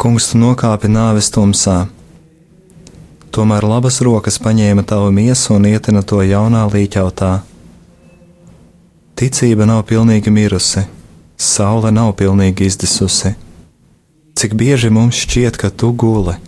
Kungs, 0.00 0.30
tu 0.32 0.40
nokāpi 0.42 0.90
nāves 0.90 1.30
tumsā, 1.30 1.84
tomēr 3.30 3.68
labas 3.68 4.00
rokas 4.02 4.40
paņēma 4.42 4.82
tavu 4.82 5.14
miesu 5.14 5.54
un 5.54 5.70
ietina 5.70 6.02
to 6.02 6.18
jaunā 6.26 6.66
līķautā 6.72 7.32
Ticība 9.20 9.66
nav 9.68 9.82
pilnīgi 9.84 10.30
mirusi, 10.32 10.86
saule 11.36 11.90
nav 11.92 12.14
pilnīgi 12.16 12.64
izdesusi. 12.70 13.34
Cik 14.32 14.54
bieži 14.56 14.88
mums 14.88 15.18
šķiet, 15.20 15.58
ka 15.60 15.68
tu 15.68 15.90
guli, 15.92 16.38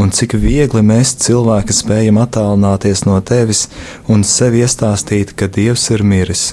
un 0.00 0.08
cik 0.16 0.32
viegli 0.40 0.80
mēs 0.80 1.10
cilvēki 1.20 1.74
spējam 1.76 2.16
attālināties 2.22 3.02
no 3.04 3.18
tevis 3.20 3.66
un 4.08 4.24
sev 4.24 4.56
iestāstīt, 4.56 5.34
ka 5.36 5.44
Dievs 5.52 5.84
ir 5.92 6.00
miris. 6.08 6.44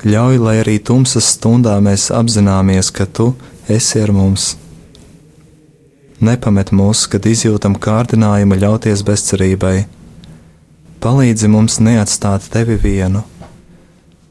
Ļauj, 0.00 0.38
lai 0.40 0.54
arī 0.62 0.78
tumsas 0.80 1.28
stundā 1.34 1.74
mēs 1.84 2.08
apzināmies, 2.08 2.88
ka 2.88 3.04
tu 3.04 3.34
esi 3.68 4.00
ar 4.00 4.14
mums. 4.16 4.54
Nepamet 6.24 6.72
mūs, 6.72 7.04
kad 7.04 7.28
izjūtam 7.28 7.76
kārdinājumu 7.76 8.56
ļauties 8.64 9.04
bezcerībai. 9.04 9.76
Palīdzi 11.04 11.52
mums 11.52 11.82
neatstāt 11.84 12.48
tevi 12.48 12.80
vienu 12.80 13.26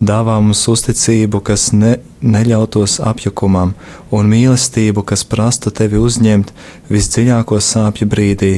dāvā 0.01 0.39
mums 0.41 0.65
uzticību, 0.67 1.41
kas 1.45 1.69
ne, 1.77 1.95
neļautos 2.25 2.97
apjukumam, 3.05 3.75
un 4.11 4.29
mīlestību, 4.31 5.05
kas 5.05 5.23
prastu 5.29 5.71
tevi 5.71 6.01
uzņemt 6.01 6.51
visdziļāko 6.89 7.61
sāpju 7.61 8.09
brīdī, 8.09 8.53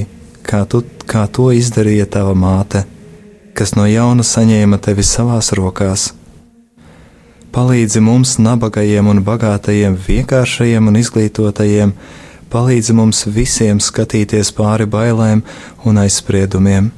kā, 0.48 0.64
tu, 0.66 0.84
kā 1.06 1.28
to 1.28 1.52
izdarīja 1.52 2.08
tava 2.18 2.34
māte, 2.34 2.86
kas 3.54 3.76
no 3.76 3.86
jauna 3.89 4.24
saņēma 4.24 4.80
tevi 4.84 5.04
savās 5.04 5.52
rokās. 5.60 6.12
Palīdzi 7.54 8.02
mums, 8.02 8.39
nabagajiem 8.41 9.12
un 9.12 9.20
bagātajiem, 9.22 9.94
vienkāršajiem 10.08 10.88
un 10.89 10.96
izglītotajiem, 10.98 11.91
palīdzi 12.50 12.96
mums 12.98 13.28
visiem 13.30 13.78
skatīties 13.84 14.50
pāri 14.58 14.88
bailēm 14.89 15.44
un 15.86 16.00
aizspriedumiem. 16.02 16.89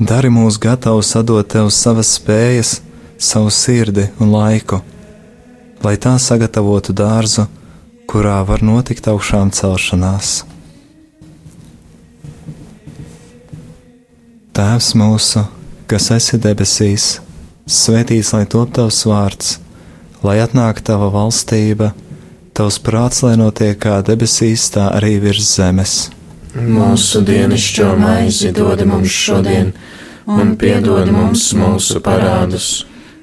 Dari 0.00 0.30
mūs 0.32 0.56
gatavus 0.58 1.12
sadot 1.12 1.46
tev 1.52 1.68
savas 1.70 2.14
spējas, 2.16 2.78
savu 3.22 3.50
sirdi 3.50 4.08
un 4.18 4.32
laiku, 4.34 4.80
lai 5.84 5.94
tā 5.94 6.16
sagatavotu 6.18 6.94
dārzu, 6.96 7.46
kurā 8.10 8.40
var 8.46 8.64
notikt 8.66 9.06
augšām 9.12 9.52
celšanās. 9.54 10.42
Tēvs 14.52 14.90
mūsu, 14.98 15.46
kas 15.88 16.10
esi 16.18 16.38
debesīs, 16.42 17.06
svētīts 17.64 18.34
lai 18.34 18.42
top 18.44 18.74
tavs 18.76 19.04
vārds, 19.08 19.54
lai 20.26 20.40
atnāktu 20.42 20.90
tava 20.90 21.08
valstība, 21.14 21.94
tavs 22.58 22.82
prāts, 22.82 23.22
lai 23.24 23.38
notiek 23.40 23.78
kā 23.80 24.02
debesīs, 24.04 24.66
tā 24.74 24.90
arī 24.98 25.16
virs 25.22 25.54
zemes. 25.56 25.96
Mūsu 26.52 27.22
dienascho 27.24 27.94
maizi 27.96 28.50
dod 28.52 28.82
mums 28.84 29.14
šodien, 29.14 29.72
un 30.28 30.56
piedod 30.60 31.08
mums 31.14 31.52
mūsu 31.56 32.02
parādus 32.04 32.82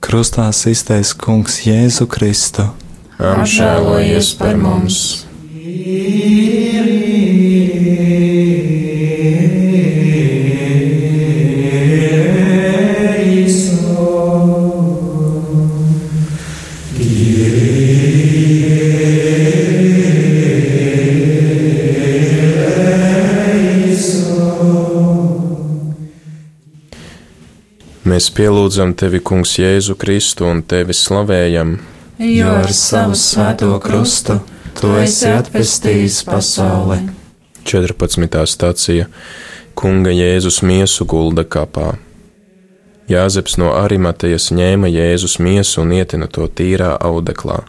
Krustā 0.00 0.48
iztaisa 0.48 1.16
Kungs 1.20 1.58
Jēzu 1.66 2.06
Kristu. 2.08 2.64
Apžēlojies 3.20 4.32
par 4.40 4.56
mums! 4.56 5.26
Mēs 28.20 28.26
pielūdzam 28.36 28.90
tevi, 29.00 29.16
Kungs, 29.24 29.54
Jēzu 29.56 29.94
Kristu 29.96 30.44
un 30.44 30.58
tevi 30.68 30.92
slavējam, 30.92 31.70
jo 32.20 32.48
ar 32.52 32.72
savu 32.76 33.14
svēto 33.16 33.70
krustu 33.80 34.34
tu 34.76 34.90
esi 35.00 35.30
atpestījis 35.30 36.18
pasauli. 36.28 36.98
14. 37.64 38.42
stācija 38.52 39.06
Kunga 39.72 40.12
Jēzus 40.12 40.58
miesu 40.68 41.06
gulda 41.08 41.46
kapā. 41.48 41.94
Jāzeps 43.08 43.56
no 43.56 43.70
Arimatejas 43.78 44.50
ņēma 44.52 44.90
Jēzus 44.92 45.38
miesu 45.40 45.80
un 45.80 45.94
ietina 45.96 46.28
to 46.28 46.44
tīrā 46.44 46.90
audeklā, 47.00 47.62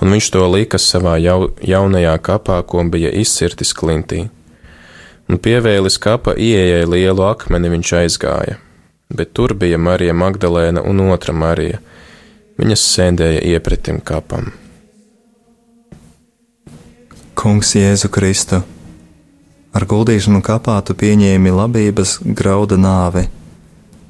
un 0.00 0.14
viņš 0.14 0.30
to 0.32 0.46
lika 0.54 0.80
savā 0.80 1.18
jau, 1.20 1.50
jaunajā 1.60 2.14
kapā, 2.30 2.56
ko 2.64 2.86
bija 2.88 3.12
izcirtis 3.12 3.74
klintī. 3.76 4.30
Un 5.28 5.36
pievēlis 5.36 6.00
kapa 6.00 6.32
ieejai 6.40 6.88
lielu 6.88 7.28
akmeni 7.28 7.74
viņš 7.76 7.94
aizgāja 8.00 8.56
bet 9.08 9.32
tur 9.32 9.54
bija 9.54 9.78
Marija 9.78 10.14
Magdalēna 10.14 10.82
un 10.84 11.00
otra 11.10 11.32
Marija, 11.32 11.80
Viņas 12.58 12.82
sēdēja 12.90 13.42
iepretim 13.54 14.00
kapam. 14.02 14.48
Kungs 17.38 17.70
Jēzu 17.78 18.08
Kristu, 18.10 18.58
ar 19.70 19.84
guldīšanu 19.86 20.40
kapā 20.42 20.80
tu 20.82 20.96
pieņēmi 20.98 21.52
labības 21.54 22.16
grauda 22.40 22.74
nāvi. 22.74 23.28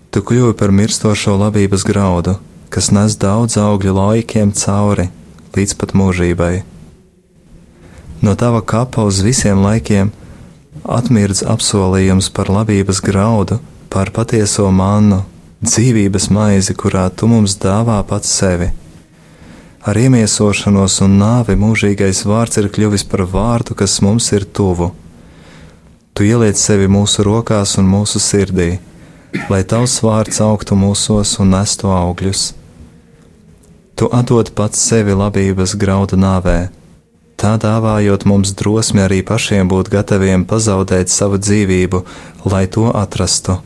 Tu 0.09 0.23
kļuvi 0.25 0.55
par 0.57 0.73
mirstošo 0.73 1.35
labības 1.37 1.85
graudu, 1.85 2.39
kas 2.73 2.89
nes 2.89 3.19
daudz 3.21 3.59
augļu 3.61 3.93
laikiem 3.99 4.55
cauri 4.57 5.11
līdz 5.53 5.77
pat 5.77 5.93
mūžībai. 5.93 6.55
No 8.25 8.33
tava 8.33 8.65
kapa 8.65 9.05
uz 9.05 9.21
visiem 9.21 9.61
laikiem 9.61 10.09
atmirdz 10.89 11.45
apsolījums 11.45 12.33
par 12.33 12.49
labības 12.49 13.05
graudu, 13.05 13.61
par 13.89 14.13
patieso 14.15 14.69
mannu, 14.71 15.23
dzīvības 15.65 16.29
maizi, 16.31 16.75
kurā 16.79 17.09
tu 17.11 17.27
mums 17.31 17.57
dāvā 17.59 17.99
pats 18.07 18.31
sevi. 18.41 18.71
Ar 19.89 19.97
iemiesošanos 19.97 20.99
un 21.07 21.17
nāvi 21.21 21.57
mūžīgais 21.59 22.25
vārds 22.29 22.61
ir 22.61 22.69
kļuvis 22.75 23.07
par 23.09 23.25
vārdu, 23.33 23.77
kas 23.79 24.01
mums 24.05 24.27
ir 24.37 24.45
tuvu. 24.45 24.91
Tu 26.13 26.27
ieliec 26.29 26.59
sevi 26.59 26.89
mūsu 26.91 27.25
rokās 27.27 27.77
un 27.79 27.87
mūsu 27.89 28.21
sirdī, 28.21 28.81
lai 29.49 29.63
tavs 29.65 30.01
vārds 30.03 30.43
augtu 30.45 30.77
mūsos 30.79 31.37
un 31.43 31.55
nestu 31.55 31.93
augļus. 31.95 32.43
Tu 33.99 34.11
atdod 34.15 34.51
pats 34.59 34.83
sevi 34.91 35.15
labības 35.15 35.75
graudu 35.79 36.19
nāvē, 36.19 36.59
tā 37.39 37.55
dāvājot 37.63 38.27
mums 38.31 38.53
drosmi 38.59 39.03
arī 39.07 39.23
pašiem 39.27 39.71
būt 39.71 39.91
gataviem 39.95 40.45
pazaudēt 40.47 41.11
savu 41.11 41.39
dzīvību, 41.39 42.05
lai 42.51 42.67
to 42.67 42.91
atrastu. 42.95 43.59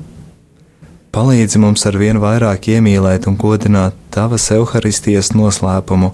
Palīdzi 1.12 1.60
mums 1.60 1.82
ar 1.84 1.98
vien 2.00 2.16
vairāk 2.16 2.70
iemīlēt 2.72 3.26
un 3.28 3.34
godināt 3.36 3.96
Tavas 4.14 4.46
evaharistijas 4.54 5.34
noslēpumu 5.36 6.08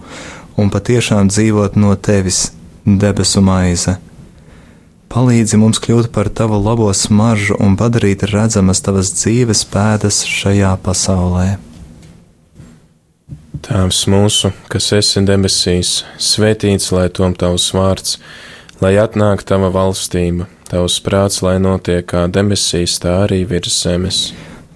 un 0.59 0.72
patiešām 0.74 1.30
dzīvot 1.30 1.76
no 1.78 1.92
Tevis, 1.94 2.49
debesu 2.82 3.38
maize. 3.46 3.94
Palīdzi 5.09 5.61
mums 5.62 5.78
kļūt 5.84 6.11
par 6.16 6.32
Tavu 6.40 6.59
labo 6.64 6.88
smaržu 6.90 7.61
un 7.62 7.78
padarīt 7.78 8.26
redzamas 8.32 8.82
Tavas 8.82 9.12
dzīves 9.14 9.62
pēdas 9.70 10.18
šajā 10.26 10.74
pasaulē. 10.82 11.46
Tēvs 13.68 14.03
mūsu, 14.11 14.51
kas 14.66 14.90
esi 14.99 15.22
debesīs, 15.22 15.94
svētīts 16.18 16.90
lai 16.90 17.07
tom 17.14 17.38
tavs 17.38 17.70
vārds, 17.70 18.18
lai 18.82 18.96
atnāk 18.99 19.46
tava 19.46 19.70
valstība, 19.70 20.51
tavs 20.66 20.99
prāts, 21.07 21.38
lai 21.46 21.57
notiek 21.62 22.03
kā 22.11 22.26
debesīs, 22.26 22.99
tā 22.99 23.20
arī 23.28 23.44
virs 23.46 23.78
zemes. 23.86 24.22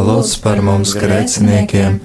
lūdz 0.00 0.36
par 0.40 0.62
mums 0.64 0.94
grēciniekiem, 0.96 1.98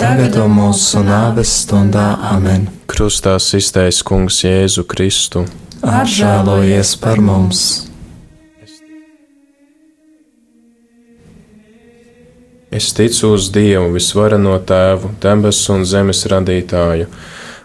tagad 0.00 0.36
mūsu 0.52 1.00
nāves 1.06 1.52
stundā 1.62 2.14
amen. 2.32 2.68
Krustā 2.90 3.38
iztais 3.40 4.02
kungs 4.04 4.42
Jēzu 4.44 4.84
Kristu. 4.84 5.46
Apžēlojies 5.80 6.96
par 7.00 7.22
mums! 7.24 7.86
Es 12.70 12.92
ticu 12.94 13.32
uz 13.34 13.48
Dievu, 13.50 13.88
visvarano 13.96 14.52
Tēvu, 14.62 15.08
debesu 15.22 15.72
un 15.74 15.86
zemes 15.88 16.20
radītāju, 16.30 17.08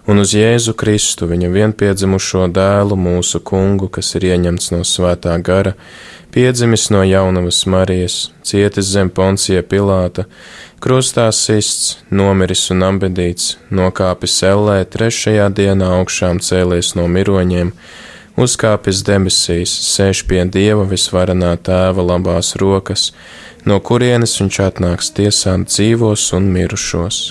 un 0.08 0.22
uz 0.22 0.34
Jēzu 0.38 0.76
Kristu, 0.78 1.28
viņa 1.30 1.50
vienpiedzimušo 1.54 2.46
dēlu, 2.54 2.98
mūsu 3.00 3.42
kungu, 3.42 3.90
kas 3.90 4.14
ir 4.18 4.28
ieņemts 4.30 4.72
no 4.76 4.84
svētā 4.86 5.36
gara, 5.42 5.74
piedzimis 6.36 6.90
no 6.94 7.02
jaunavas 7.06 7.64
Marijas, 7.72 8.18
cietis 8.46 8.92
zem 8.94 9.10
poncija 9.10 9.64
Pilāta, 9.66 10.28
krustā 10.84 11.30
sists, 11.34 11.96
nomiris 12.12 12.68
un 12.76 12.86
ambedīts, 12.86 13.56
nokāpis 13.72 14.42
ellē, 14.46 14.84
trešajā 14.86 15.50
dienā 15.58 15.94
augšām 16.00 16.42
cēlies 16.44 16.94
no 17.00 17.08
miroņiem, 17.10 17.74
uzkāpis 18.38 19.02
debesīs, 19.08 19.74
sēž 19.96 20.26
pie 20.30 20.44
Dieva 20.46 20.86
visvarenā 20.86 21.56
Tēva 21.58 22.06
labās 22.14 22.54
rokas, 22.62 23.10
no 23.66 23.80
kurienes 23.82 24.38
viņš 24.42 24.64
atnāks 24.70 25.14
tiesāt 25.18 25.70
dzīvos 25.72 26.30
un 26.38 26.52
mirušos. 26.54 27.24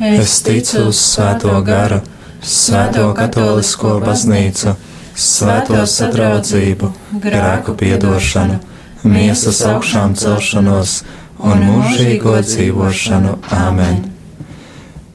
Es 0.00 0.38
ticu 0.42 0.88
uz 0.88 1.00
Svēto 1.00 1.54
garu, 1.66 2.00
Svēto 2.42 3.08
katolisko 3.16 3.98
baznīcu, 4.02 4.74
Svēto 5.14 5.80
sadraudzību, 5.86 6.88
grēku 7.22 7.74
piedošanu, 7.78 8.60
miesas 9.04 9.60
augšām 9.68 10.16
celšanos 10.16 11.02
un 11.42 11.66
mūžīgo 11.66 12.38
dzīvošanu. 12.46 13.36
Āmen! 13.52 14.00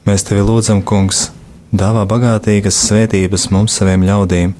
Mēs 0.06 0.24
tevi 0.24 0.44
lūdzam, 0.46 0.84
Kungs, 0.86 1.28
dāvā 1.74 2.06
bagātīgas 2.08 2.78
svētības 2.86 3.50
mums 3.52 3.74
saviem 3.76 4.06
ļaudīm, 4.08 4.54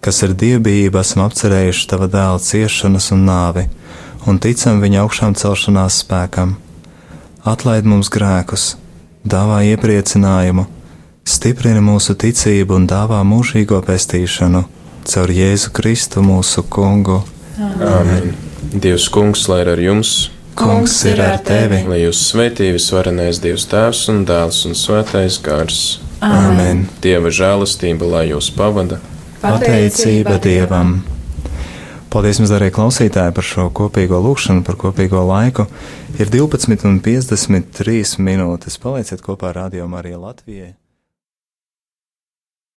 kas 0.00 0.22
ar 0.24 0.32
dievbijību 0.38 1.02
esam 1.02 1.26
apcerējuši 1.26 1.90
tava 1.90 2.08
dēla 2.12 2.38
ciešanas 2.40 3.10
un 3.16 3.26
nāvi 3.28 3.66
un 4.28 4.38
ticam 4.42 4.82
viņa 4.82 5.04
augšām 5.04 5.36
celšanās 5.38 6.02
spēkam. 6.02 6.56
Atlaid 7.48 7.86
mums 7.88 8.10
grēkus, 8.12 8.74
dāvā 9.24 9.62
iepriecinājumu, 9.72 10.66
stiprina 11.26 11.82
mūsu 11.84 12.14
ticību 12.18 12.76
un 12.78 12.88
dāvā 12.90 13.20
mūžīgo 13.26 13.80
pestīšanu 13.86 14.64
caur 15.08 15.32
Jēzu 15.32 15.72
Kristu 15.72 16.22
mūsu 16.24 16.64
Kungu. 16.68 17.22
Amen! 17.58 18.34
Dievs 18.68 19.08
kungs, 19.08 19.46
lai 19.48 19.62
ir 19.64 19.72
ar 19.72 19.80
jums! 19.80 20.30
Kungs 20.58 20.96
ir 21.08 21.22
ar 21.22 21.38
tevi! 21.46 21.84
Lai 21.88 22.02
jūs 22.02 22.20
svētī 22.32 22.72
visvarenais 22.74 23.40
Dievs 23.42 23.68
Tēvs 23.70 24.02
un 24.12 24.24
Dēls 24.28 24.64
un 24.68 24.76
Svētais 24.78 25.38
Gars! 25.42 25.84
Amen! 26.20 26.86
Dieva 27.02 27.32
žēlastība, 27.32 28.08
lai 28.16 28.26
jūs 28.32 28.50
pavada! 28.54 29.00
Pateicība 29.40 30.36
Dievam! 30.42 30.98
Paldies 32.08 32.38
jums, 32.40 32.48
darbie 32.48 32.72
klausītāji, 32.72 33.34
par 33.36 33.44
šo 33.44 33.66
kopīgo 33.76 34.16
lūkšanu, 34.24 34.62
par 34.64 34.78
kopīgo 34.80 35.20
laiku. 35.28 35.66
Ir 36.16 36.32
12,53 36.32 38.16
minūtes. 38.24 38.80
Palieciet 38.80 39.20
kopā 39.24 39.50
ar 39.52 39.58
Radio 39.66 39.84
Mariju 39.92 40.22
Latvijai. 40.22 40.72